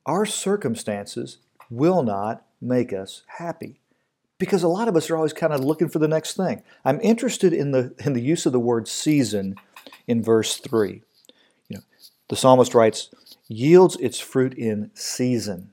Our 0.07 0.25
circumstances 0.25 1.37
will 1.69 2.01
not 2.01 2.43
make 2.59 2.91
us 2.91 3.21
happy 3.37 3.81
because 4.41 4.63
a 4.63 4.67
lot 4.67 4.87
of 4.87 4.95
us 4.95 5.07
are 5.11 5.15
always 5.15 5.33
kind 5.33 5.53
of 5.53 5.63
looking 5.63 5.87
for 5.87 5.99
the 5.99 6.07
next 6.07 6.35
thing. 6.35 6.63
I'm 6.83 6.99
interested 7.01 7.53
in 7.53 7.73
the 7.73 7.93
in 8.03 8.13
the 8.13 8.21
use 8.23 8.47
of 8.47 8.51
the 8.51 8.59
word 8.59 8.87
season 8.87 9.55
in 10.07 10.23
verse 10.23 10.57
3. 10.57 11.03
You 11.69 11.77
know, 11.77 11.83
the 12.27 12.35
psalmist 12.35 12.73
writes, 12.73 13.11
yields 13.47 13.97
its 13.97 14.19
fruit 14.19 14.55
in 14.55 14.89
season. 14.95 15.69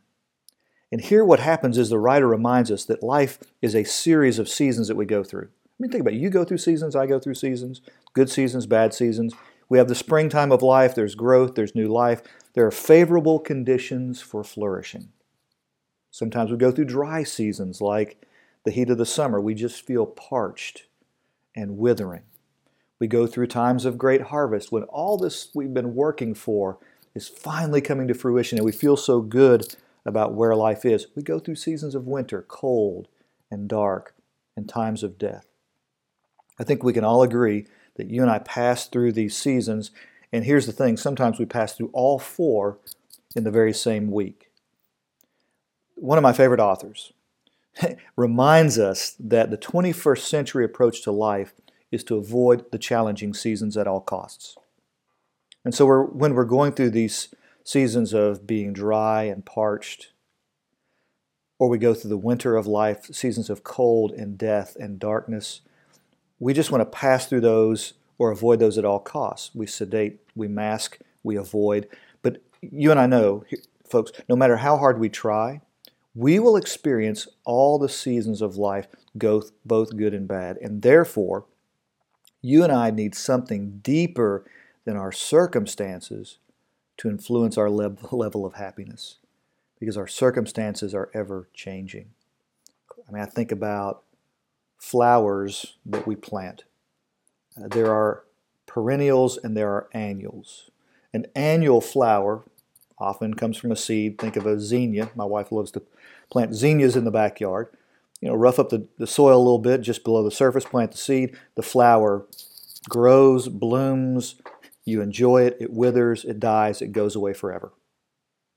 And 0.93 1.01
here 1.01 1.25
what 1.25 1.41
happens 1.41 1.79
is 1.79 1.89
the 1.89 1.99
writer 1.99 2.29
reminds 2.29 2.71
us 2.71 2.85
that 2.85 3.03
life 3.03 3.39
is 3.63 3.75
a 3.75 3.85
series 3.85 4.39
of 4.39 4.51
seasons 4.51 4.89
that 4.89 4.97
we 4.97 5.07
go 5.07 5.25
through. 5.25 5.49
I 5.49 5.77
mean, 5.79 5.91
think 5.91 6.03
about 6.03 6.13
it. 6.13 6.21
You 6.21 6.29
go 6.29 6.45
through 6.45 6.59
seasons, 6.59 6.95
I 6.95 7.07
go 7.07 7.19
through 7.19 7.37
seasons, 7.37 7.81
good 8.13 8.29
seasons, 8.29 8.67
bad 8.67 8.93
seasons. 8.93 9.33
We 9.71 9.79
have 9.79 9.89
the 9.89 9.95
springtime 9.95 10.53
of 10.53 10.61
life, 10.61 10.95
there's 10.95 11.15
growth, 11.15 11.55
there's 11.55 11.75
new 11.75 11.89
life. 11.89 12.21
There 12.53 12.67
are 12.67 12.71
favorable 12.71 13.39
conditions 13.39 14.21
for 14.21 14.45
flourishing. 14.45 15.09
Sometimes 16.11 16.51
we 16.51 16.59
go 16.59 16.71
through 16.71 16.85
dry 16.85 17.23
seasons 17.23 17.81
like 17.81 18.28
the 18.69 18.75
heat 18.75 18.91
of 18.91 18.99
the 18.99 19.07
summer. 19.07 19.41
We 19.41 19.55
just 19.55 19.87
feel 19.87 20.05
parched 20.05 20.85
and 21.57 21.79
withering. 21.79 22.25
We 22.99 23.07
go 23.07 23.27
through 23.27 23.47
times 23.47 23.87
of 23.87 23.97
great 23.97 24.21
harvest 24.21 24.71
when 24.71 24.83
all 24.83 25.17
this 25.17 25.49
we've 25.55 25.73
been 25.73 25.95
working 25.95 26.35
for 26.35 26.79
is 27.15 27.29
finally 27.29 27.81
coming 27.81 28.07
to 28.09 28.15
fruition 28.15 28.59
and 28.59 28.67
we 28.67 28.73
feel 28.73 28.99
so 28.99 29.23
good 29.23 29.75
about 30.05 30.35
where 30.35 30.55
life 30.55 30.85
is. 30.85 31.07
We 31.17 31.23
go 31.23 31.39
through 31.39 31.55
seasons 31.55 31.95
of 31.95 32.07
winter, 32.07 32.45
cold 32.47 33.09
and 33.51 33.71
dark, 33.71 34.15
and 34.55 34.69
times 34.69 35.03
of 35.03 35.17
death. 35.17 35.47
I 36.61 36.65
think 36.65 36.83
we 36.83 36.93
can 36.93 37.05
all 37.05 37.23
agree 37.23 37.65
that 37.95 38.11
you 38.11 38.21
and 38.21 38.31
I 38.31 38.39
pass 38.39 38.87
through 38.87 39.13
these 39.13 39.35
seasons, 39.35 39.93
and 40.31 40.45
here's 40.45 40.67
the 40.67 40.73
thing 40.73 40.99
sometimes 40.99 41.39
we 41.39 41.47
pass 41.47 41.73
through 41.73 41.89
all 41.95 42.19
four 42.19 42.81
in 43.35 43.45
the 43.45 43.51
very 43.51 43.73
same 43.73 44.11
week. 44.11 44.51
One 45.95 46.19
of 46.19 46.23
my 46.23 46.35
favorite 46.35 46.61
authors 46.61 47.15
reminds 48.17 48.79
us 48.79 49.15
that 49.19 49.51
the 49.51 49.59
21st 49.59 50.21
century 50.21 50.65
approach 50.65 51.03
to 51.03 51.13
life 51.13 51.55
is 51.91 52.05
to 52.05 52.17
avoid 52.17 52.71
the 52.71 52.79
challenging 52.79 53.33
seasons 53.33 53.77
at 53.77 53.87
all 53.87 54.01
costs. 54.01 54.57
And 55.65 55.75
so 55.75 55.87
we're, 55.87 56.05
when 56.05 56.35
we're 56.35 56.45
going 56.45 56.73
through 56.73 56.91
these 56.91 57.35
seasons 57.65 58.13
of 58.13 58.47
being 58.47 58.73
dry 58.73 59.25
and 59.25 59.45
parched, 59.45 60.13
or 61.59 61.69
we 61.69 61.79
go 61.79 61.93
through 61.95 62.11
the 62.11 62.17
winter 62.17 62.57
of 62.57 62.67
life, 62.67 63.07
seasons 63.07 63.51
of 63.51 63.65
cold 63.65 64.13
and 64.13 64.39
death 64.39 64.77
and 64.77 64.99
darkness, 64.99 65.63
we 66.39 66.55
just 66.55 66.71
want 66.71 66.81
to 66.81 66.99
pass 66.99 67.27
through 67.27 67.41
those 67.41 67.95
or 68.17 68.31
avoid 68.31 68.59
those 68.61 68.79
at 68.79 68.85
all 68.85 69.01
costs. 69.01 69.55
We 69.55 69.67
sedate, 69.67 70.21
we 70.37 70.49
mask, 70.49 70.99
we 71.23 71.37
avoid. 71.37 71.89
But 72.23 72.43
you 72.61 72.91
and 72.91 73.01
I 73.01 73.07
know, 73.07 73.45
folks, 73.89 74.13
no 74.29 74.37
matter 74.37 74.57
how 74.57 74.77
hard 74.77 75.01
we 75.01 75.09
try, 75.09 75.61
we 76.19 76.41
will 76.41 76.57
experience 76.57 77.29
all 77.45 77.79
the 77.79 77.89
seasons 77.89 78.43
of 78.43 78.57
life, 78.57 78.89
both 79.15 79.97
good 79.97 80.13
and 80.13 80.27
bad. 80.27 80.57
And 80.57 80.83
therefore, 80.83 81.45
you 82.43 82.65
and 82.65 82.73
I 82.73 82.91
need 82.91 83.15
something 83.15 83.79
deeper 83.85 84.45
than 84.85 84.97
our 84.97 85.13
circumstances 85.13 86.39
to 86.97 87.09
influence 87.09 87.57
our 87.57 87.71
level 87.71 88.45
of 88.45 88.55
happiness 88.55 89.19
because 89.79 89.97
our 89.97 90.09
circumstances 90.09 90.93
are 90.93 91.09
ever 91.15 91.49
changing. 91.55 92.11
I 93.09 93.13
mean, 93.13 93.23
I 93.23 93.27
think 93.27 93.53
about 93.53 94.03
flowers 94.77 95.77
that 95.87 96.05
we 96.05 96.17
plant. 96.17 96.65
Uh, 97.57 97.69
there 97.69 97.95
are 97.95 98.25
perennials 98.67 99.39
and 99.39 99.57
there 99.57 99.71
are 99.71 99.89
annuals. 99.93 100.69
An 101.15 101.27
annual 101.37 101.81
flower 101.81 102.43
often 102.99 103.35
comes 103.35 103.57
from 103.57 103.71
a 103.71 103.77
seed. 103.77 104.19
Think 104.19 104.35
of 104.35 104.47
a 104.47 104.59
zinnia. 104.59 105.13
My 105.15 105.25
wife 105.25 105.53
loves 105.53 105.71
to 105.73 105.83
plant 106.31 106.55
zinnias 106.55 106.97
in 106.97 107.05
the 107.05 107.11
backyard 107.11 107.69
you 108.21 108.29
know, 108.29 108.35
rough 108.35 108.59
up 108.59 108.71
the, 108.71 108.87
the 108.99 109.07
soil 109.07 109.37
a 109.37 109.39
little 109.39 109.59
bit 109.59 109.81
just 109.81 110.05
below 110.05 110.23
the 110.23 110.31
surface, 110.31 110.65
plant 110.65 110.93
the 110.93 110.99
seed, 110.99 111.37
the 111.55 111.63
flower 111.63 112.27
grows, 112.89 113.49
blooms, 113.49 114.37
you 114.85 115.01
enjoy 115.01 115.43
it, 115.43 115.57
it 115.61 115.73
withers, 115.73 116.25
it 116.25 116.41
dies, 116.41 116.83
it 116.83 116.93
goes 116.93 117.15
away 117.15 117.33
forever. 117.33 117.73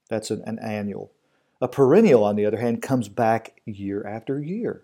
That's 0.10 0.32
an, 0.32 0.42
an 0.46 0.60
annual. 0.60 1.12
A 1.62 1.68
perennial, 1.68 2.24
on 2.24 2.36
the 2.36 2.46
other 2.46 2.58
hand, 2.58 2.82
comes 2.82 3.08
back 3.08 3.62
year 3.66 4.06
after 4.06 4.42
year. 4.42 4.84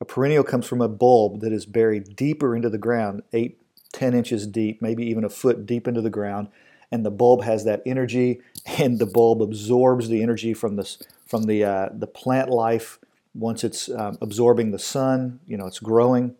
A 0.00 0.04
perennial 0.04 0.44
comes 0.44 0.66
from 0.66 0.80
a 0.80 0.88
bulb 0.88 1.40
that 1.40 1.52
is 1.52 1.66
buried 1.66 2.16
deeper 2.16 2.56
into 2.56 2.70
the 2.70 2.78
ground, 2.78 3.22
eight, 3.32 3.60
ten 3.92 4.14
inches 4.14 4.46
deep, 4.46 4.82
maybe 4.82 5.04
even 5.06 5.24
a 5.24 5.28
foot 5.28 5.64
deep 5.64 5.86
into 5.86 6.00
the 6.00 6.10
ground, 6.10 6.48
and 6.90 7.04
the 7.04 7.10
bulb 7.10 7.42
has 7.44 7.64
that 7.64 7.82
energy, 7.86 8.40
and 8.78 8.98
the 8.98 9.06
bulb 9.06 9.42
absorbs 9.42 10.08
the 10.08 10.22
energy 10.22 10.54
from 10.54 10.76
the 10.76 10.96
from 11.28 11.44
the 11.44 11.62
uh, 11.62 11.88
the 11.92 12.06
plant 12.06 12.50
life 12.50 12.98
once 13.34 13.62
it's 13.62 13.88
um, 13.90 14.18
absorbing 14.20 14.72
the 14.72 14.78
sun, 14.78 15.38
you 15.46 15.56
know, 15.56 15.66
it's 15.66 15.78
growing. 15.78 16.34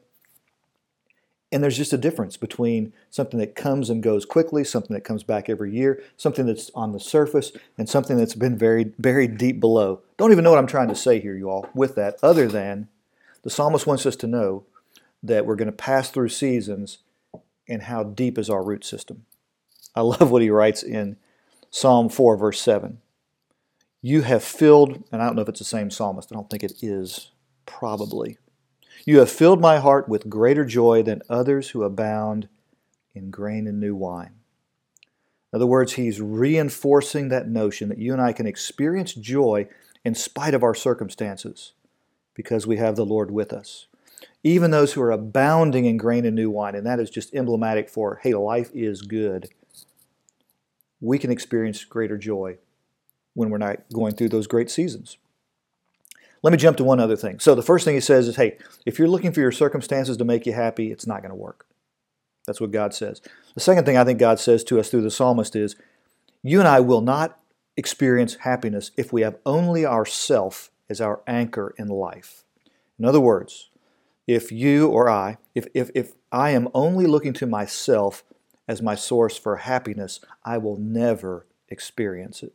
And 1.51 1.63
there's 1.63 1.77
just 1.77 1.95
a 1.95 1.99
difference 1.99 2.37
between 2.37 2.93
something 3.09 3.39
that 3.41 3.55
comes 3.55 3.89
and 3.89 4.03
goes 4.03 4.27
quickly, 4.27 4.65
something 4.65 4.93
that 4.93 5.05
comes 5.05 5.23
back 5.23 5.49
every 5.49 5.73
year, 5.73 6.03
something 6.17 6.45
that's 6.45 6.71
on 6.75 6.93
the 6.93 7.01
surface, 7.01 7.53
and 7.79 7.89
something 7.89 8.19
that's 8.19 8.35
been 8.35 8.59
buried, 8.59 8.93
buried 8.99 9.39
deep 9.39 9.59
below. 9.61 10.03
Don't 10.19 10.33
even 10.33 10.45
know 10.45 10.51
what 10.51 10.59
I'm 10.59 10.67
trying 10.67 10.89
to 10.89 10.95
say 10.95 11.21
here, 11.21 11.35
you 11.35 11.49
all, 11.49 11.71
with 11.75 11.95
that, 11.95 12.19
other 12.23 12.49
than 12.49 12.89
the 13.45 13.51
psalmist 13.51 13.87
wants 13.87 14.05
us 14.05 14.17
to 14.17 14.27
know 14.27 14.65
that 15.23 15.47
we're 15.47 15.57
going 15.57 15.67
to 15.67 15.73
pass 15.73 16.11
through 16.11 16.29
seasons 16.29 16.99
and 17.67 17.83
how 17.83 18.03
deep 18.03 18.37
is 18.37 18.51
our 18.51 18.63
root 18.63 18.85
system. 18.85 19.25
I 19.95 20.03
love 20.03 20.31
what 20.31 20.43
he 20.43 20.51
writes 20.51 20.83
in 20.83 21.17
Psalm 21.71 22.11
4, 22.11 22.37
verse 22.37 22.61
7. 22.61 22.99
You 24.01 24.23
have 24.23 24.45
filled, 24.45 25.03
and 25.11 25.21
I 25.21 25.27
don't 25.27 25.35
know 25.35 25.43
if 25.43 25.49
it's 25.49 25.59
the 25.59 25.65
same 25.65 25.91
psalmist, 25.91 26.31
I 26.31 26.37
don't 26.37 26.49
think 26.49 26.63
it 26.63 26.83
is, 26.83 27.33
probably. 27.67 28.39
You 29.05 29.19
have 29.19 29.31
filled 29.31 29.61
my 29.61 29.79
heart 29.79 30.09
with 30.09 30.31
greater 30.31 30.65
joy 30.65 31.03
than 31.03 31.23
others 31.29 31.71
who 31.71 31.83
abound 31.83 32.49
in 33.15 33.31
grain 33.31 33.67
and 33.67 33.81
new 33.81 33.97
wine. 33.97 34.35
In 35.53 35.57
other 35.57 35.67
words, 35.67 35.95
he's 35.95 36.21
reinforcing 36.21 37.29
that 37.29 37.49
notion 37.49 37.89
that 37.89 37.99
you 37.99 38.13
and 38.13 38.23
I 38.23 38.33
can 38.33 38.47
experience 38.47 39.15
joy 39.15 39.67
in 40.05 40.15
spite 40.15 40.55
of 40.55 40.63
our 40.63 40.75
circumstances 40.75 41.73
because 42.35 42.67
we 42.67 42.77
have 42.77 42.95
the 42.95 43.07
Lord 43.07 43.33
with 43.33 43.53
us. 43.53 43.87
Even 44.45 44.71
those 44.71 44.93
who 44.93 45.03
are 45.03 45.11
abounding 45.11 45.87
in 45.87 45.97
grain 45.97 46.25
and 46.25 46.37
new 46.37 46.51
wine, 46.51 46.77
and 46.77 46.87
that 46.87 47.01
is 47.01 47.11
just 47.11 47.35
emblematic 47.35 47.89
for, 47.89 48.21
hey, 48.23 48.35
life 48.35 48.71
is 48.75 49.03
good, 49.03 49.49
we 51.01 51.19
can 51.19 51.33
experience 51.33 51.85
greater 51.85 52.17
joy 52.17 52.59
when 53.39 53.51
we're 53.51 53.59
not 53.59 53.79
going 53.93 54.17
through 54.17 54.29
those 54.29 54.49
great 54.49 54.69
seasons. 54.69 55.17
Let 56.43 56.51
me 56.51 56.59
jump 56.59 56.77
to 56.79 56.85
one 56.85 56.99
other 56.99 57.15
thing. 57.15 57.39
So, 57.39 57.55
the 57.55 57.63
first 57.63 57.85
thing 57.85 57.95
he 57.95 58.01
says 58.01 58.27
is 58.27 58.35
hey, 58.35 58.59
if 58.85 58.99
you're 58.99 59.07
looking 59.07 59.31
for 59.31 59.41
your 59.41 59.53
circumstances 59.53 60.17
to 60.17 60.25
make 60.25 60.45
you 60.45 60.53
happy, 60.53 60.91
it's 60.91 61.07
not 61.07 61.23
going 61.23 61.31
to 61.31 61.37
work. 61.37 61.65
That's 62.47 62.61
what 62.61 62.73
God 62.73 62.93
says. 62.95 63.21
The 63.55 63.61
second 63.61 63.85
thing 63.85 63.97
I 63.97 64.03
think 64.03 64.19
God 64.19 64.41
says 64.41 64.65
to 64.65 64.81
us 64.81 64.91
through 64.91 65.03
the 65.03 65.11
psalmist 65.11 65.55
is 65.55 65.77
you 66.43 66.59
and 66.59 66.67
I 66.67 66.81
will 66.81 67.01
not 67.01 67.39
experience 67.77 68.37
happiness 68.41 68.91
if 68.97 69.13
we 69.13 69.23
have 69.23 69.39
only 69.47 69.87
ourself 69.87 70.71
as 70.91 71.01
our 71.01 71.21
anchor 71.29 71.75
in 71.79 71.87
life. 71.87 72.45
In 72.99 73.05
other 73.05 73.21
words, 73.21 73.71
if 74.27 74.51
you 74.51 74.89
or 74.89 75.09
I, 75.09 75.39
if, 75.55 75.69
if, 75.75 75.91
if 75.95 76.15
I 76.33 76.51
am 76.51 76.69
only 76.75 77.07
looking 77.07 77.35
to 77.35 77.47
myself 77.47 78.25
as 78.67 78.83
my 78.83 78.97
source 78.97 79.39
for 79.39 79.57
happiness, 79.57 80.19
I 80.45 80.59
will 80.59 80.77
never 80.77 81.47
experience 81.69 82.43
it. 82.43 82.53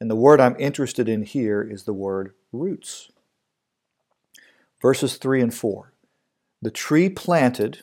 And 0.00 0.10
the 0.10 0.16
word 0.16 0.40
I'm 0.40 0.56
interested 0.58 1.08
in 1.08 1.22
here 1.22 1.62
is 1.62 1.84
the 1.84 1.94
word 1.94 2.34
roots. 2.52 3.10
Verses 4.80 5.16
3 5.16 5.40
and 5.40 5.54
4. 5.54 5.92
The 6.60 6.70
tree 6.70 7.08
planted, 7.08 7.82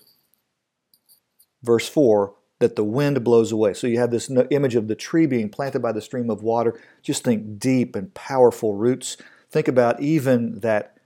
verse 1.64 1.90
4, 1.90 2.36
that 2.60 2.76
the 2.76 2.84
wind 2.84 3.24
blows 3.24 3.52
away. 3.52 3.74
So 3.74 3.88
you 3.88 4.00
have 4.00 4.12
this 4.12 4.30
image 4.52 4.76
of 4.76 4.88
the 4.88 4.96
tree 4.96 5.26
being 5.26 5.50
planted 5.50 5.82
by 5.82 5.92
the 5.92 6.02
stream 6.02 6.30
of 6.30 6.44
water. 6.44 6.80
Just 7.02 7.24
think 7.24 7.60
deep 7.60 7.96
and 7.96 8.14
powerful 8.14 8.76
roots. 8.76 9.18
Think 9.50 9.68
about 9.68 10.02
even 10.02 10.60
that 10.60 10.98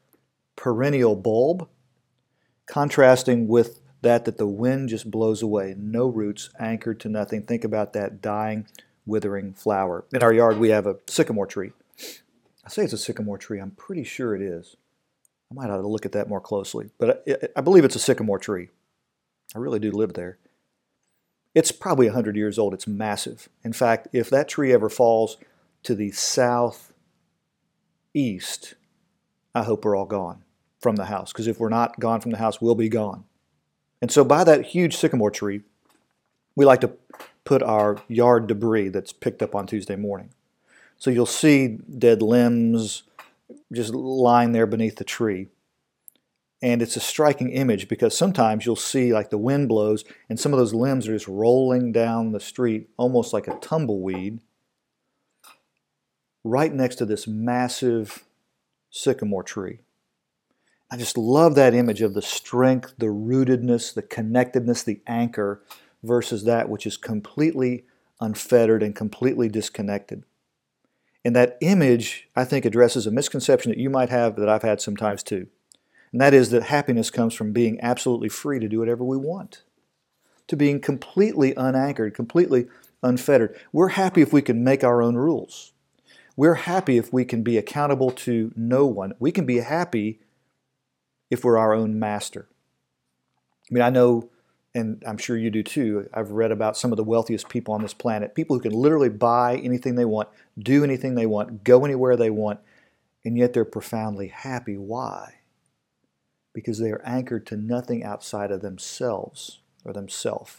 perennial 0.55 1.15
bulb, 1.15 1.67
contrasting 2.65 3.47
with 3.47 3.79
that 4.01 4.25
that 4.25 4.37
the 4.37 4.47
wind 4.47 4.89
just 4.89 5.09
blows 5.09 5.41
away. 5.41 5.73
No 5.77 6.07
roots, 6.07 6.49
anchored 6.59 6.99
to 6.99 7.09
nothing. 7.09 7.43
Think 7.43 7.63
about 7.63 7.93
that 7.93 8.21
dying 8.21 8.67
withering 9.07 9.53
flower. 9.53 10.05
In 10.13 10.21
our 10.21 10.33
yard, 10.33 10.59
we 10.59 10.69
have 10.69 10.85
a 10.85 10.97
sycamore 11.07 11.47
tree. 11.47 11.71
I 12.65 12.69
say 12.69 12.83
it's 12.83 12.93
a 12.93 12.97
sycamore 12.97 13.37
tree. 13.37 13.59
I'm 13.59 13.71
pretty 13.71 14.03
sure 14.03 14.35
it 14.35 14.41
is. 14.41 14.75
I 15.49 15.55
might 15.55 15.69
have 15.69 15.81
to 15.81 15.87
look 15.87 16.05
at 16.05 16.11
that 16.11 16.27
more 16.27 16.41
closely, 16.41 16.89
but 16.97 17.23
I, 17.27 17.47
I 17.59 17.61
believe 17.61 17.85
it's 17.85 17.95
a 17.95 17.99
sycamore 17.99 18.39
tree. 18.39 18.69
I 19.55 19.59
really 19.59 19.79
do 19.79 19.91
live 19.91 20.13
there. 20.13 20.37
It's 21.55 21.71
probably 21.71 22.07
100 22.07 22.35
years 22.35 22.59
old. 22.59 22.73
It's 22.73 22.85
massive. 22.85 23.47
In 23.63 23.73
fact, 23.73 24.09
if 24.11 24.29
that 24.29 24.49
tree 24.49 24.73
ever 24.73 24.89
falls 24.89 25.37
to 25.83 25.95
the 25.95 26.11
southeast, 26.11 26.91
I 29.55 29.63
hope 29.63 29.85
we're 29.85 29.95
all 29.95 30.05
gone 30.05 30.43
from 30.79 30.97
the 30.97 31.05
house. 31.05 31.31
Because 31.31 31.47
if 31.47 31.59
we're 31.59 31.69
not 31.69 31.99
gone 31.99 32.19
from 32.19 32.31
the 32.31 32.37
house, 32.37 32.61
we'll 32.61 32.75
be 32.75 32.89
gone. 32.89 33.23
And 34.01 34.11
so, 34.11 34.23
by 34.23 34.43
that 34.43 34.65
huge 34.67 34.95
sycamore 34.95 35.31
tree, 35.31 35.61
we 36.55 36.65
like 36.65 36.81
to 36.81 36.91
put 37.47 37.63
our 37.63 37.97
yard 38.09 38.45
debris 38.45 38.89
that's 38.89 39.13
picked 39.13 39.41
up 39.41 39.55
on 39.55 39.65
Tuesday 39.65 39.95
morning. 39.95 40.31
So 40.97 41.09
you'll 41.09 41.25
see 41.25 41.77
dead 41.97 42.21
limbs 42.21 43.03
just 43.71 43.93
lying 43.93 44.51
there 44.51 44.65
beneath 44.65 44.97
the 44.97 45.05
tree. 45.05 45.47
And 46.61 46.81
it's 46.81 46.97
a 46.97 46.99
striking 46.99 47.51
image 47.51 47.87
because 47.87 48.17
sometimes 48.17 48.65
you'll 48.65 48.75
see 48.75 49.13
like 49.13 49.29
the 49.29 49.37
wind 49.37 49.69
blows 49.69 50.03
and 50.27 50.37
some 50.37 50.51
of 50.51 50.59
those 50.59 50.73
limbs 50.73 51.07
are 51.07 51.13
just 51.13 51.29
rolling 51.29 51.93
down 51.93 52.33
the 52.33 52.41
street 52.41 52.89
almost 52.97 53.31
like 53.31 53.47
a 53.47 53.57
tumbleweed 53.59 54.41
right 56.43 56.73
next 56.73 56.95
to 56.95 57.05
this 57.05 57.27
massive 57.27 58.25
sycamore 58.89 59.43
tree. 59.43 59.79
I 60.91 60.97
just 60.97 61.17
love 61.17 61.55
that 61.55 61.73
image 61.73 62.01
of 62.01 62.13
the 62.13 62.21
strength, 62.21 62.95
the 62.97 63.05
rootedness, 63.05 63.93
the 63.93 64.01
connectedness, 64.01 64.83
the 64.83 64.99
anchor 65.07 65.61
versus 66.07 66.45
that 66.45 66.69
which 66.69 66.85
is 66.85 66.97
completely 66.97 67.83
unfettered 68.19 68.81
and 68.81 68.95
completely 68.95 69.49
disconnected. 69.49 70.23
And 71.23 71.35
that 71.35 71.57
image, 71.61 72.29
I 72.35 72.45
think, 72.45 72.65
addresses 72.65 73.05
a 73.05 73.11
misconception 73.11 73.69
that 73.69 73.79
you 73.79 73.89
might 73.89 74.09
have 74.09 74.37
that 74.37 74.49
I've 74.49 74.61
had 74.63 74.81
sometimes 74.81 75.23
too. 75.23 75.47
And 76.11 76.21
that 76.21 76.33
is 76.33 76.51
that 76.51 76.63
happiness 76.63 77.09
comes 77.09 77.33
from 77.33 77.51
being 77.51 77.79
absolutely 77.81 78.29
free 78.29 78.59
to 78.59 78.69
do 78.69 78.79
whatever 78.79 79.03
we 79.03 79.17
want, 79.17 79.63
to 80.47 80.55
being 80.55 80.79
completely 80.79 81.53
unanchored, 81.55 82.13
completely 82.13 82.67
unfettered. 83.03 83.59
We're 83.73 83.89
happy 83.89 84.21
if 84.21 84.31
we 84.31 84.41
can 84.41 84.63
make 84.63 84.83
our 84.83 85.01
own 85.01 85.15
rules. 85.15 85.73
We're 86.35 86.53
happy 86.53 86.97
if 86.97 87.11
we 87.11 87.25
can 87.25 87.43
be 87.43 87.57
accountable 87.57 88.11
to 88.11 88.53
no 88.55 88.85
one. 88.85 89.13
We 89.19 89.31
can 89.31 89.45
be 89.45 89.57
happy 89.57 90.21
if 91.29 91.43
we're 91.43 91.57
our 91.57 91.73
own 91.73 91.99
master. 91.99 92.47
I 93.69 93.73
mean, 93.73 93.83
I 93.83 93.89
know, 93.89 94.29
and 94.77 95.03
I'm 95.07 95.17
sure 95.17 95.35
you 95.35 95.49
do 95.49 95.63
too, 95.63 96.07
I've 96.13 96.29
read 96.29 96.51
about 96.51 96.77
some 96.77 96.91
of 96.91 96.97
the 96.97 97.03
wealthiest 97.03 97.49
people 97.49 97.73
on 97.73 97.81
this 97.81 97.95
planet, 97.95 98.35
people 98.35 98.55
who 98.55 98.61
can 98.61 98.73
literally 98.73 99.09
buy 99.09 99.57
anything 99.57 99.95
they 99.95 100.05
want, 100.05 100.29
do 100.57 100.83
anything 100.83 101.15
they 101.15 101.25
want, 101.25 101.63
go 101.63 101.83
anywhere 101.83 102.15
they 102.15 102.29
want, 102.29 102.59
and 103.25 103.35
yet 103.35 103.53
they're 103.53 103.65
profoundly 103.65 104.27
happy. 104.27 104.77
Why? 104.77 105.39
Because 106.53 106.77
they 106.77 106.91
are 106.91 107.01
anchored 107.03 107.47
to 107.47 107.57
nothing 107.57 108.03
outside 108.03 108.51
of 108.51 108.61
themselves 108.61 109.61
or 109.83 109.93
themselves. 109.93 110.57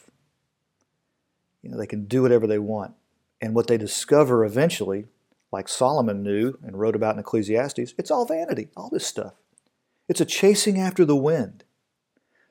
You 1.63 1.71
know, 1.71 1.79
they 1.79 1.87
can 1.87 2.07
do 2.07 2.23
whatever 2.23 2.49
they 2.49 2.59
want. 2.59 2.95
And 3.41 3.55
what 3.55 3.69
they 3.69 3.79
discover 3.79 4.45
eventually, 4.45 5.07
like 5.53 5.69
Solomon 5.69 6.25
knew 6.25 6.59
and 6.65 6.77
wrote 6.77 6.97
about 6.97 7.15
in 7.15 7.21
Ecclesiastes, 7.21 7.95
it's 7.97 8.11
all 8.11 8.27
vanity, 8.27 8.69
all 8.77 8.91
this 8.91 9.07
stuff. 9.07 9.35
It's 10.09 10.21
a 10.21 10.25
chasing 10.25 10.81
after 10.81 11.05
the 11.05 11.15
wind. 11.15 11.63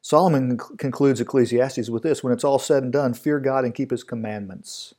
Solomon 0.02 0.58
concludes 0.78 1.20
Ecclesiastes 1.20 1.90
with 1.90 2.04
this 2.04 2.24
when 2.24 2.32
it's 2.34 2.44
all 2.44 2.60
said 2.60 2.84
and 2.84 2.94
done, 2.94 3.14
fear 3.14 3.40
God 3.40 3.66
and 3.66 3.76
keep 3.76 3.92
his 3.92 4.04
commandments. 4.04 4.94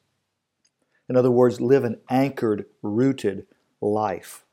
In 1.08 1.16
other 1.16 1.30
words, 1.30 1.60
live 1.60 1.84
an 1.84 2.00
anchored, 2.10 2.66
rooted 2.82 3.46
life. 3.80 4.44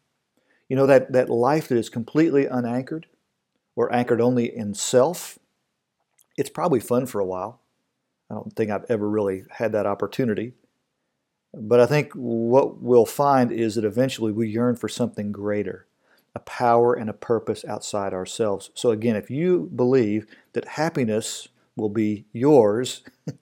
You 0.70 0.76
know, 0.76 0.86
that, 0.86 1.12
that 1.12 1.30
life 1.30 1.68
that 1.68 1.78
is 1.78 1.90
completely 1.90 2.46
unanchored 2.46 3.08
or 3.76 3.94
anchored 3.94 4.22
only 4.22 4.56
in 4.56 4.74
self, 4.74 5.38
it's 6.38 6.50
probably 6.50 6.80
fun 6.80 7.06
for 7.06 7.20
a 7.20 7.26
while. 7.26 7.60
I 8.30 8.36
don't 8.36 8.56
think 8.56 8.72
I've 8.72 8.86
ever 8.90 9.10
really 9.10 9.44
had 9.52 9.74
that 9.74 9.86
opportunity. 9.86 10.54
But 11.54 11.80
I 11.80 11.86
think 11.86 12.14
what 12.14 12.82
we'll 12.82 13.06
find 13.06 13.52
is 13.52 13.76
that 13.76 13.86
eventually 13.86 14.32
we 14.32 14.50
yearn 14.50 14.76
for 14.76 14.90
something 14.90 15.32
greater 15.32 15.86
a 16.36 16.40
power 16.40 16.94
and 16.94 17.10
a 17.10 17.14
purpose 17.14 17.64
outside 17.66 18.14
ourselves. 18.14 18.70
So, 18.76 18.92
again, 18.92 19.16
if 19.16 19.32
you 19.32 19.72
believe 19.74 20.28
that 20.54 20.66
happiness 20.66 21.48
will 21.76 21.90
be 21.90 22.26
yours, 22.34 23.04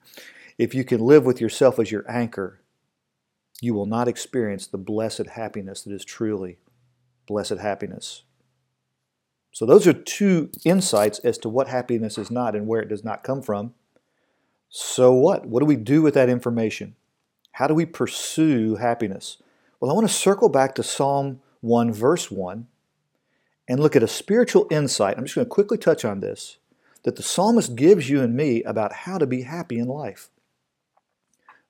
if 0.57 0.75
you 0.75 0.83
can 0.83 1.01
live 1.01 1.25
with 1.25 1.41
yourself 1.41 1.79
as 1.79 1.91
your 1.91 2.09
anchor, 2.09 2.62
you 3.62 3.73
will 3.73 3.88
not 3.88 4.07
experience 4.07 4.67
the 4.67 4.77
blessed 4.77 5.27
happiness 5.27 5.81
that 5.81 5.93
is 5.93 6.05
truly 6.05 6.57
blessed 7.25 7.57
happiness. 7.57 8.23
So, 9.51 9.65
those 9.65 9.88
are 9.88 9.93
two 9.93 10.51
insights 10.63 11.19
as 11.19 11.38
to 11.39 11.50
what 11.50 11.67
happiness 11.67 12.17
is 12.17 12.29
not 12.29 12.55
and 12.55 12.67
where 12.67 12.81
it 12.81 12.89
does 12.89 13.03
not 13.03 13.23
come 13.23 13.41
from. 13.41 13.73
So, 14.69 15.12
what? 15.13 15.47
What 15.47 15.62
do 15.62 15.65
we 15.65 15.75
do 15.75 16.01
with 16.01 16.13
that 16.13 16.29
information? 16.29 16.95
How 17.53 17.67
do 17.67 17.73
we 17.73 17.85
pursue 17.85 18.75
happiness? 18.75 19.38
Well, 19.79 19.91
I 19.91 19.93
want 19.93 20.07
to 20.07 20.13
circle 20.13 20.50
back 20.50 20.75
to 20.75 20.83
Psalm 20.83 21.41
1, 21.62 21.93
verse 21.93 22.31
1, 22.31 22.67
and 23.67 23.79
look 23.79 23.96
at 23.96 24.03
a 24.03 24.08
spiritual 24.08 24.67
insight. 24.70 25.17
I'm 25.17 25.25
just 25.25 25.36
going 25.36 25.46
to 25.46 25.50
quickly 25.50 25.77
touch 25.77 26.05
on 26.05 26.20
this 26.20 26.58
that 27.03 27.17
the 27.17 27.24
psalmist 27.24 27.75
gives 27.75 28.10
you 28.10 28.22
and 28.22 28.34
me 28.34 28.63
about 28.63 28.93
how 28.93 29.17
to 29.17 29.27
be 29.27 29.41
happy 29.41 29.77
in 29.77 29.88
life. 29.88 30.29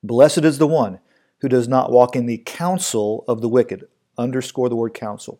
Blessed 0.03 0.45
is 0.45 0.59
the 0.59 0.67
one 0.67 0.99
who 1.39 1.49
does 1.49 1.67
not 1.67 1.91
walk 1.91 2.15
in 2.15 2.25
the 2.25 2.41
counsel 2.45 3.25
of 3.27 3.41
the 3.41 3.49
wicked, 3.49 3.87
underscore 4.17 4.69
the 4.69 4.75
word 4.75 4.93
counsel, 4.93 5.39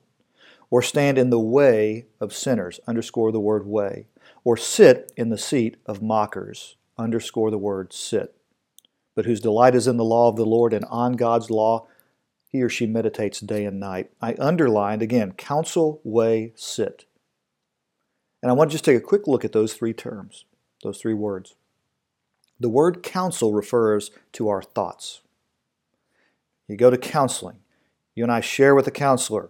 or 0.71 0.81
stand 0.81 1.17
in 1.17 1.29
the 1.29 1.39
way 1.39 2.07
of 2.19 2.33
sinners, 2.33 2.79
underscore 2.87 3.31
the 3.31 3.39
word 3.39 3.67
way, 3.67 4.07
or 4.43 4.57
sit 4.57 5.13
in 5.15 5.29
the 5.29 5.37
seat 5.37 5.77
of 5.85 6.01
mockers, 6.01 6.75
underscore 6.97 7.51
the 7.51 7.57
word 7.57 7.93
sit, 7.93 8.35
but 9.15 9.25
whose 9.25 9.39
delight 9.39 9.75
is 9.75 9.87
in 9.87 9.97
the 9.97 10.03
law 10.03 10.27
of 10.27 10.35
the 10.35 10.45
Lord, 10.45 10.73
and 10.73 10.85
on 10.85 11.13
God's 11.13 11.51
law 11.51 11.87
he 12.53 12.61
or 12.61 12.69
she 12.69 12.85
meditates 12.85 13.39
day 13.39 13.65
and 13.65 13.79
night. 13.79 14.11
I 14.21 14.35
underlined 14.39 15.01
again 15.01 15.33
counsel, 15.33 15.99
way, 16.03 16.53
sit. 16.55 17.05
And 18.43 18.51
I 18.51 18.53
want 18.53 18.69
to 18.69 18.75
just 18.75 18.85
take 18.85 18.95
a 18.95 19.01
quick 19.01 19.25
look 19.25 19.43
at 19.43 19.53
those 19.53 19.73
three 19.73 19.93
terms, 19.93 20.45
those 20.83 21.01
three 21.01 21.15
words. 21.15 21.55
The 22.59 22.69
word 22.69 23.01
counsel 23.01 23.53
refers 23.53 24.11
to 24.33 24.49
our 24.49 24.61
thoughts. 24.61 25.21
You 26.67 26.77
go 26.77 26.91
to 26.91 26.97
counseling. 26.97 27.57
You 28.13 28.23
and 28.23 28.31
I 28.31 28.39
share 28.39 28.75
with 28.75 28.85
the 28.85 28.91
counselor. 28.91 29.49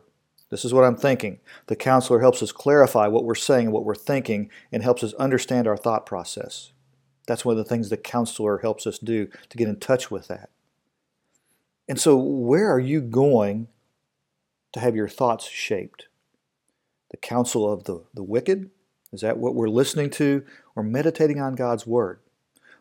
This 0.49 0.63
is 0.63 0.73
what 0.73 0.85
I'm 0.85 0.95
thinking. 0.95 1.39
The 1.67 1.75
counselor 1.75 2.21
helps 2.21 2.41
us 2.41 2.53
clarify 2.53 3.07
what 3.07 3.25
we're 3.25 3.35
saying 3.35 3.65
and 3.65 3.73
what 3.73 3.83
we're 3.83 3.95
thinking 3.95 4.49
and 4.71 4.81
helps 4.81 5.03
us 5.03 5.13
understand 5.15 5.67
our 5.67 5.75
thought 5.75 6.05
process. 6.05 6.71
That's 7.27 7.43
one 7.43 7.57
of 7.57 7.57
the 7.57 7.69
things 7.69 7.89
the 7.89 7.97
counselor 7.97 8.59
helps 8.59 8.87
us 8.87 8.97
do 8.97 9.27
to 9.49 9.57
get 9.57 9.67
in 9.67 9.79
touch 9.79 10.09
with 10.09 10.29
that. 10.29 10.51
And 11.87 11.99
so, 11.99 12.15
where 12.17 12.71
are 12.71 12.79
you 12.79 13.01
going 13.01 13.67
to 14.71 14.79
have 14.79 14.95
your 14.95 15.09
thoughts 15.09 15.47
shaped? 15.49 16.07
The 17.11 17.17
counsel 17.17 17.71
of 17.71 17.83
the, 17.83 18.03
the 18.13 18.23
wicked? 18.23 18.69
Is 19.11 19.21
that 19.21 19.37
what 19.37 19.53
we're 19.53 19.69
listening 19.69 20.09
to? 20.11 20.45
Or 20.75 20.83
meditating 20.83 21.39
on 21.39 21.55
God's 21.55 21.85
Word? 21.85 22.19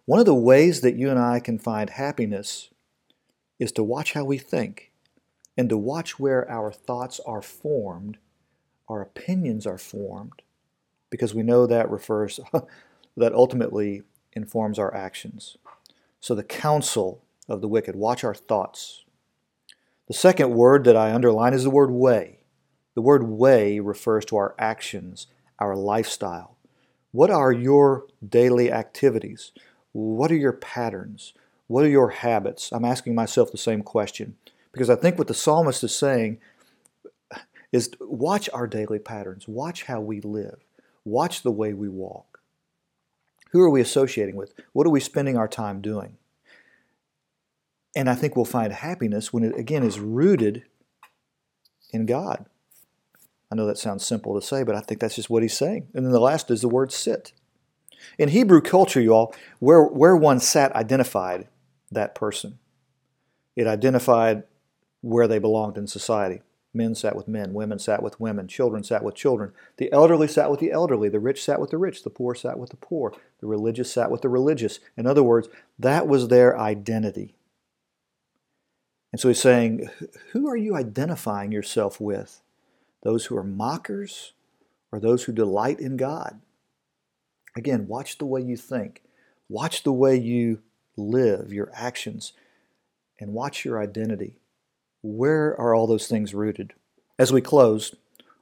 One 0.04 0.20
of 0.20 0.26
the 0.26 0.34
ways 0.34 0.80
that 0.80 0.96
you 0.96 1.10
and 1.10 1.18
I 1.18 1.40
can 1.40 1.58
find 1.58 1.90
happiness 1.90 2.70
is 3.58 3.72
to 3.72 3.84
watch 3.84 4.14
how 4.14 4.24
we 4.24 4.38
think 4.38 4.90
and 5.56 5.68
to 5.68 5.76
watch 5.76 6.18
where 6.18 6.50
our 6.50 6.72
thoughts 6.72 7.20
are 7.26 7.42
formed, 7.42 8.18
our 8.88 9.02
opinions 9.02 9.66
are 9.66 9.78
formed, 9.78 10.42
because 11.10 11.34
we 11.34 11.42
know 11.42 11.66
that 11.66 11.90
refers, 11.90 12.40
that 13.16 13.34
ultimately 13.34 14.02
informs 14.32 14.78
our 14.78 14.94
actions. 14.94 15.56
So 16.20 16.34
the 16.34 16.42
counsel 16.42 17.22
of 17.48 17.60
the 17.60 17.68
wicked. 17.68 17.96
Watch 17.96 18.24
our 18.24 18.34
thoughts. 18.34 19.04
The 20.08 20.14
second 20.14 20.50
word 20.50 20.84
that 20.84 20.96
I 20.96 21.12
underline 21.12 21.54
is 21.54 21.64
the 21.64 21.70
word 21.70 21.90
way. 21.90 22.40
The 22.94 23.02
word 23.02 23.24
way 23.24 23.80
refers 23.80 24.24
to 24.26 24.36
our 24.36 24.54
actions, 24.58 25.26
our 25.58 25.74
lifestyle. 25.74 26.56
What 27.12 27.30
are 27.30 27.52
your 27.52 28.06
daily 28.26 28.70
activities? 28.70 29.52
What 29.92 30.30
are 30.30 30.36
your 30.36 30.52
patterns? 30.52 31.34
What 31.66 31.84
are 31.84 31.88
your 31.88 32.10
habits? 32.10 32.70
I'm 32.72 32.84
asking 32.84 33.14
myself 33.14 33.50
the 33.50 33.58
same 33.58 33.82
question 33.82 34.36
because 34.72 34.90
I 34.90 34.96
think 34.96 35.18
what 35.18 35.28
the 35.28 35.34
psalmist 35.34 35.84
is 35.84 35.94
saying 35.94 36.38
is 37.70 37.90
watch 38.00 38.50
our 38.52 38.66
daily 38.66 38.98
patterns, 38.98 39.48
watch 39.48 39.84
how 39.84 40.00
we 40.00 40.20
live, 40.20 40.58
watch 41.04 41.42
the 41.42 41.50
way 41.50 41.72
we 41.72 41.88
walk. 41.88 42.40
Who 43.52 43.60
are 43.60 43.70
we 43.70 43.80
associating 43.80 44.36
with? 44.36 44.54
What 44.72 44.86
are 44.86 44.90
we 44.90 45.00
spending 45.00 45.36
our 45.36 45.48
time 45.48 45.80
doing? 45.80 46.16
And 47.94 48.08
I 48.08 48.14
think 48.14 48.36
we'll 48.36 48.44
find 48.44 48.72
happiness 48.72 49.32
when 49.32 49.44
it, 49.44 49.56
again, 49.56 49.82
is 49.82 50.00
rooted 50.00 50.64
in 51.92 52.06
God. 52.06 52.46
I 53.50 53.54
know 53.54 53.66
that 53.66 53.76
sounds 53.78 54.06
simple 54.06 54.34
to 54.34 54.46
say, 54.46 54.62
but 54.62 54.74
I 54.74 54.80
think 54.80 55.00
that's 55.00 55.16
just 55.16 55.28
what 55.28 55.42
he's 55.42 55.56
saying. 55.56 55.88
And 55.92 56.06
then 56.06 56.12
the 56.12 56.20
last 56.20 56.50
is 56.50 56.62
the 56.62 56.68
word 56.68 56.90
sit. 56.90 57.32
In 58.18 58.30
Hebrew 58.30 58.62
culture, 58.62 59.00
you 59.00 59.12
all, 59.12 59.34
where, 59.58 59.84
where 59.84 60.16
one 60.16 60.40
sat 60.40 60.74
identified 60.74 61.48
that 61.90 62.14
person. 62.14 62.58
It 63.54 63.66
identified 63.66 64.44
where 65.02 65.28
they 65.28 65.38
belonged 65.38 65.76
in 65.76 65.86
society. 65.86 66.40
Men 66.74 66.94
sat 66.94 67.14
with 67.14 67.28
men, 67.28 67.52
women 67.52 67.78
sat 67.78 68.02
with 68.02 68.18
women, 68.18 68.48
children 68.48 68.82
sat 68.82 69.04
with 69.04 69.14
children. 69.14 69.52
The 69.76 69.92
elderly 69.92 70.26
sat 70.26 70.50
with 70.50 70.58
the 70.58 70.72
elderly, 70.72 71.10
the 71.10 71.20
rich 71.20 71.44
sat 71.44 71.60
with 71.60 71.68
the 71.68 71.76
rich, 71.76 72.02
the 72.02 72.10
poor 72.10 72.34
sat 72.34 72.58
with 72.58 72.70
the 72.70 72.76
poor, 72.76 73.12
the 73.40 73.46
religious 73.46 73.92
sat 73.92 74.10
with 74.10 74.22
the 74.22 74.30
religious. 74.30 74.80
In 74.96 75.06
other 75.06 75.22
words, 75.22 75.48
that 75.78 76.08
was 76.08 76.28
their 76.28 76.58
identity. 76.58 77.34
And 79.12 79.20
so 79.20 79.28
he's 79.28 79.40
saying, 79.40 79.88
Who 80.32 80.48
are 80.48 80.56
you 80.56 80.74
identifying 80.74 81.52
yourself 81.52 82.00
with? 82.00 82.40
Those 83.02 83.26
who 83.26 83.36
are 83.36 83.44
mockers 83.44 84.32
or 84.90 84.98
those 84.98 85.24
who 85.24 85.32
delight 85.32 85.80
in 85.80 85.96
God? 85.96 86.40
Again, 87.56 87.86
watch 87.86 88.18
the 88.18 88.26
way 88.26 88.40
you 88.40 88.56
think, 88.56 89.02
watch 89.48 89.82
the 89.82 89.92
way 89.92 90.16
you 90.16 90.62
live, 90.96 91.52
your 91.52 91.70
actions, 91.74 92.32
and 93.20 93.34
watch 93.34 93.64
your 93.64 93.80
identity. 93.80 94.38
Where 95.02 95.58
are 95.60 95.74
all 95.74 95.86
those 95.86 96.06
things 96.06 96.34
rooted? 96.34 96.72
As 97.18 97.32
we 97.32 97.42
close, 97.42 97.94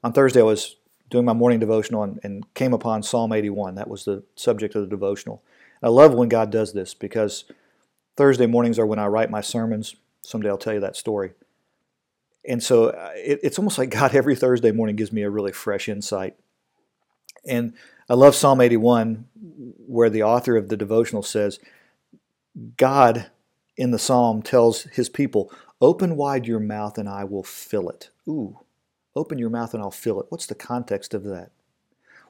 on 0.05 0.13
Thursday 0.13 0.41
I 0.41 0.45
was 0.45 0.77
doing 1.09 1.25
my 1.25 1.33
morning 1.33 1.59
devotional 1.59 2.05
and, 2.05 2.21
and 2.23 2.55
came 2.55 2.73
upon 2.73 3.03
Psalm 3.03 3.33
81. 3.33 3.75
That 3.75 3.89
was 3.91 4.05
the 4.05 4.23
subject 4.37 4.77
of 4.77 4.83
the 4.83 4.89
devotional. 4.89 5.43
I 5.83 5.89
love 5.89 6.15
when 6.15 6.29
God 6.29 6.53
does 6.53 6.73
this 6.73 6.95
because 6.95 7.45
Thursday 8.17 8.47
mornings 8.47 8.79
are 8.79 8.87
when 8.87 8.99
I 8.99 9.07
write 9.07 9.31
my 9.31 9.41
sermons 9.41 9.97
Someday 10.23 10.49
I'll 10.49 10.59
tell 10.59 10.75
you 10.75 10.81
that 10.81 10.97
story. 10.97 11.33
And 12.47 12.63
so 12.63 12.89
uh, 12.89 13.11
it, 13.15 13.41
it's 13.43 13.59
almost 13.59 13.79
like 13.79 13.91
God 13.91 14.15
every 14.15 14.37
Thursday 14.37 14.73
morning 14.73 14.97
gives 14.97 15.13
me 15.13 15.23
a 15.23 15.31
really 15.31 15.53
fresh 15.53 15.89
insight. 15.89 16.37
And 17.47 17.75
I 18.09 18.15
love 18.15 18.35
Psalm 18.35 18.61
81, 18.61 19.27
where 19.87 20.11
the 20.11 20.23
author 20.23 20.57
of 20.57 20.69
the 20.69 20.77
devotional 20.77 21.23
says, 21.23 21.59
God 22.77 23.31
in 23.77 23.91
the 23.91 23.99
psalm 23.99 24.43
tells 24.43 24.83
his 24.85 25.09
people, 25.09 25.53
Open 25.81 26.17
wide 26.17 26.47
your 26.47 26.61
mouth 26.61 26.99
and 26.99 27.09
I 27.09 27.25
will 27.25 27.43
fill 27.43 27.89
it. 27.89 28.11
Ooh, 28.29 28.61
open 29.17 29.39
your 29.39 29.49
mouth 29.49 29.73
and 29.73 29.83
I'll 29.83 29.91
fill 29.91 30.21
it. 30.21 30.27
What's 30.29 30.47
the 30.47 30.55
context 30.55 31.15
of 31.15 31.25
that? 31.25 31.51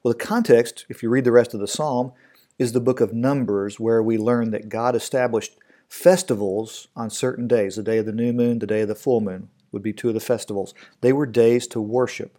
Well, 0.03 0.15
the 0.15 0.25
context, 0.25 0.87
if 0.89 1.03
you 1.03 1.09
read 1.09 1.25
the 1.25 1.33
rest 1.33 1.53
of 1.53 1.61
the 1.61 1.67
psalm, 1.67 2.13
is 2.59 2.73
the 2.73 2.81
book 2.81 3.01
of 3.01 3.13
Numbers, 3.13 3.81
where 3.81 4.03
we 4.03 4.19
learn 4.19 4.51
that 4.51 4.69
God 4.69 4.95
established 4.95 5.57
festivals 5.91 6.87
on 6.95 7.11
certain 7.11 7.49
days. 7.49 7.77
The 7.77 7.83
day 7.83 7.99
of 7.99 8.07
the 8.07 8.13
new 8.13 8.33
moon, 8.33 8.61
the 8.61 8.67
day 8.67 8.83
of 8.83 8.89
the 8.89 8.95
full 8.95 9.21
moon 9.21 9.51
would 9.73 9.83
be 9.83 9.93
two 9.93 10.09
of 10.09 10.15
the 10.15 10.21
festivals. 10.21 10.73
They 11.01 11.13
were 11.13 11.27
days 11.27 11.67
to 11.69 11.81
worship, 11.81 12.39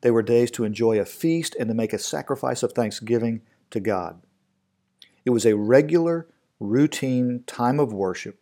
they 0.00 0.10
were 0.10 0.22
days 0.22 0.50
to 0.52 0.64
enjoy 0.64 0.98
a 0.98 1.04
feast 1.04 1.54
and 1.58 1.68
to 1.68 1.74
make 1.74 1.92
a 1.92 1.98
sacrifice 1.98 2.62
of 2.62 2.72
thanksgiving 2.72 3.42
to 3.70 3.80
God. 3.80 4.22
It 5.24 5.30
was 5.30 5.44
a 5.44 5.56
regular, 5.56 6.26
routine 6.58 7.44
time 7.46 7.78
of 7.78 7.92
worship 7.92 8.40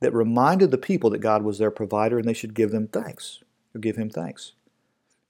that 0.00 0.12
reminded 0.12 0.70
the 0.70 0.78
people 0.78 1.10
that 1.10 1.18
God 1.18 1.42
was 1.42 1.58
their 1.58 1.70
provider 1.70 2.18
and 2.18 2.28
they 2.28 2.34
should 2.34 2.54
give 2.54 2.70
them 2.70 2.88
thanks, 2.88 3.42
or 3.74 3.80
give 3.80 3.96
him 3.96 4.10
thanks. 4.10 4.52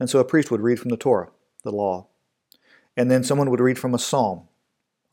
And 0.00 0.10
so 0.10 0.18
a 0.18 0.24
priest 0.24 0.50
would 0.50 0.60
read 0.60 0.80
from 0.80 0.90
the 0.90 0.96
Torah, 0.96 1.30
the 1.62 1.72
law, 1.72 2.08
and 2.96 3.10
then 3.10 3.22
someone 3.22 3.50
would 3.50 3.60
read 3.60 3.78
from 3.78 3.94
a 3.94 3.98
psalm, 3.98 4.48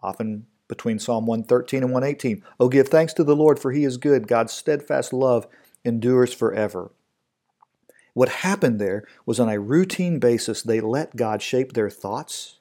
often 0.02 0.46
between 0.74 0.98
Psalm 0.98 1.28
113 1.28 1.84
and 1.84 1.94
118. 1.94 2.44
Oh, 2.60 2.68
give 2.68 2.90
thanks 2.90 3.14
to 3.14 3.24
the 3.24 3.36
Lord, 3.36 3.60
for 3.60 3.72
he 3.72 3.84
is 3.84 3.98
good. 3.98 4.28
God's 4.28 4.54
steadfast 4.54 5.14
love 5.14 5.46
endures 5.86 6.34
forever. 6.34 6.92
What 8.16 8.30
happened 8.30 8.80
there 8.80 9.04
was 9.28 9.40
on 9.40 9.50
a 9.50 9.60
routine 9.60 10.18
basis, 10.18 10.64
they 10.64 10.82
let 10.82 11.16
God 11.16 11.44
shape 11.44 11.74
their 11.74 11.92
thoughts, 11.92 12.58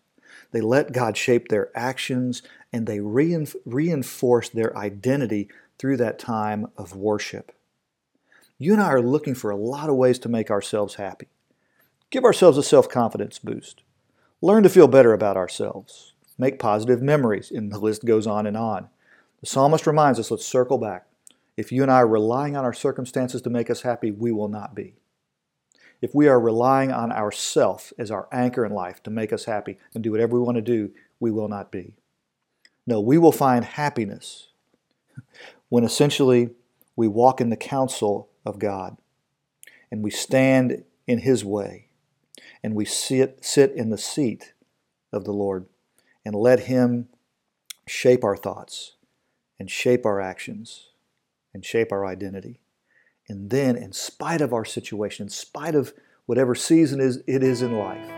they 0.51 0.61
let 0.61 0.93
God 0.93 1.17
shape 1.17 1.49
their 1.49 1.71
actions, 1.75 2.43
and 2.71 2.87
they 2.87 3.01
reinforced 3.01 4.55
their 4.55 4.77
identity 4.77 5.49
through 5.79 5.97
that 5.97 6.19
time 6.19 6.67
of 6.77 6.95
worship. 6.95 7.53
You 8.59 8.75
and 8.75 8.83
I 8.83 8.89
are 8.89 9.01
looking 9.01 9.35
for 9.35 9.51
a 9.51 9.57
lot 9.57 9.89
of 9.89 9.97
ways 9.97 10.19
to 10.21 10.29
make 10.29 10.51
ourselves 10.51 10.97
happy. 10.97 11.29
Give 12.11 12.25
ourselves 12.25 12.59
a 12.59 12.63
self 12.63 12.91
confidence 12.91 13.39
boost. 13.39 13.83
Learn 14.43 14.63
to 14.65 14.69
feel 14.69 14.87
better 14.87 15.15
about 15.15 15.39
ourselves. 15.39 16.12
Make 16.39 16.59
positive 16.59 17.03
memories, 17.03 17.51
and 17.51 17.71
the 17.71 17.79
list 17.79 18.05
goes 18.05 18.27
on 18.27 18.47
and 18.47 18.57
on. 18.57 18.89
The 19.41 19.47
psalmist 19.47 19.87
reminds 19.87 20.19
us 20.19 20.31
let's 20.31 20.47
circle 20.47 20.79
back. 20.79 21.07
If 21.57 21.71
you 21.71 21.83
and 21.83 21.91
I 21.91 22.01
are 22.01 22.09
relying 22.09 22.57
on 22.57 22.65
our 22.65 22.73
circumstances 22.73 23.43
to 23.43 23.51
make 23.51 23.71
us 23.71 23.83
happy, 23.83 24.11
we 24.11 24.33
will 24.33 24.49
not 24.49 24.75
be. 24.75 24.95
If 26.01 26.15
we 26.15 26.27
are 26.27 26.41
relying 26.41 26.91
on 26.91 27.13
ourself 27.13 27.93
as 27.99 28.11
our 28.11 28.29
anchor 28.33 28.65
in 28.65 28.73
life 28.73 29.03
to 29.05 29.11
make 29.11 29.33
us 29.33 29.45
happy 29.45 29.79
and 29.95 30.03
do 30.03 30.11
whatever 30.11 30.39
we 30.39 30.45
want 30.45 30.57
to 30.57 30.63
do, 30.63 30.91
we 31.21 31.31
will 31.31 31.49
not 31.49 31.71
be. 31.71 31.95
No, 32.87 33.01
we 33.01 33.19
will 33.19 33.33
find 33.33 33.65
happiness 33.65 34.49
when 35.69 35.85
essentially 35.85 36.51
we 36.97 37.07
walk 37.07 37.41
in 37.41 37.51
the 37.51 37.57
counsel 37.57 38.29
of 38.45 38.59
God 38.59 38.97
and 39.91 40.03
we 40.03 40.11
stand 40.11 40.85
in 41.07 41.19
His 41.19 41.45
way 41.45 41.89
and 42.63 42.75
we 42.75 42.85
sit, 42.85 43.45
sit 43.45 43.73
in 43.73 43.91
the 43.91 43.99
seat 43.99 44.55
of 45.13 45.25
the 45.25 45.33
Lord 45.33 45.67
and 46.25 46.35
let 46.35 46.61
Him 46.61 47.09
shape 47.87 48.25
our 48.25 48.37
thoughts 48.37 48.97
and 49.59 49.71
shape 49.71 50.07
our 50.07 50.21
actions 50.21 50.91
and 51.55 51.65
shape 51.65 51.93
our 51.93 52.07
identity. 52.07 52.61
And 53.29 53.51
then, 53.51 53.77
in 53.77 53.93
spite 53.93 54.41
of 54.41 54.53
our 54.53 54.65
situation, 54.65 55.27
in 55.27 55.31
spite 55.31 55.75
of 55.75 55.93
whatever 56.27 56.55
season 56.55 57.01
is, 57.01 57.23
it 57.27 57.43
is 57.43 57.63
in 57.63 57.79
life, 57.79 58.11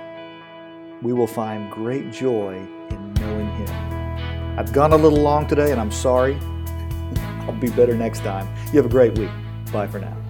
we 1.02 1.12
will 1.12 1.26
find 1.26 1.70
great 1.70 2.10
joy 2.10 2.54
in 2.90 3.14
knowing 3.14 3.50
Him. 3.52 4.58
I've 4.58 4.72
gone 4.72 4.92
a 4.92 4.96
little 4.96 5.20
long 5.20 5.46
today, 5.46 5.72
and 5.72 5.80
I'm 5.80 5.92
sorry. 5.92 6.34
I'll 7.46 7.52
be 7.52 7.70
better 7.70 7.94
next 7.94 8.20
time. 8.20 8.48
You 8.72 8.78
have 8.78 8.86
a 8.86 8.88
great 8.88 9.18
week. 9.18 9.30
Bye 9.72 9.86
for 9.86 9.98
now. 9.98 10.23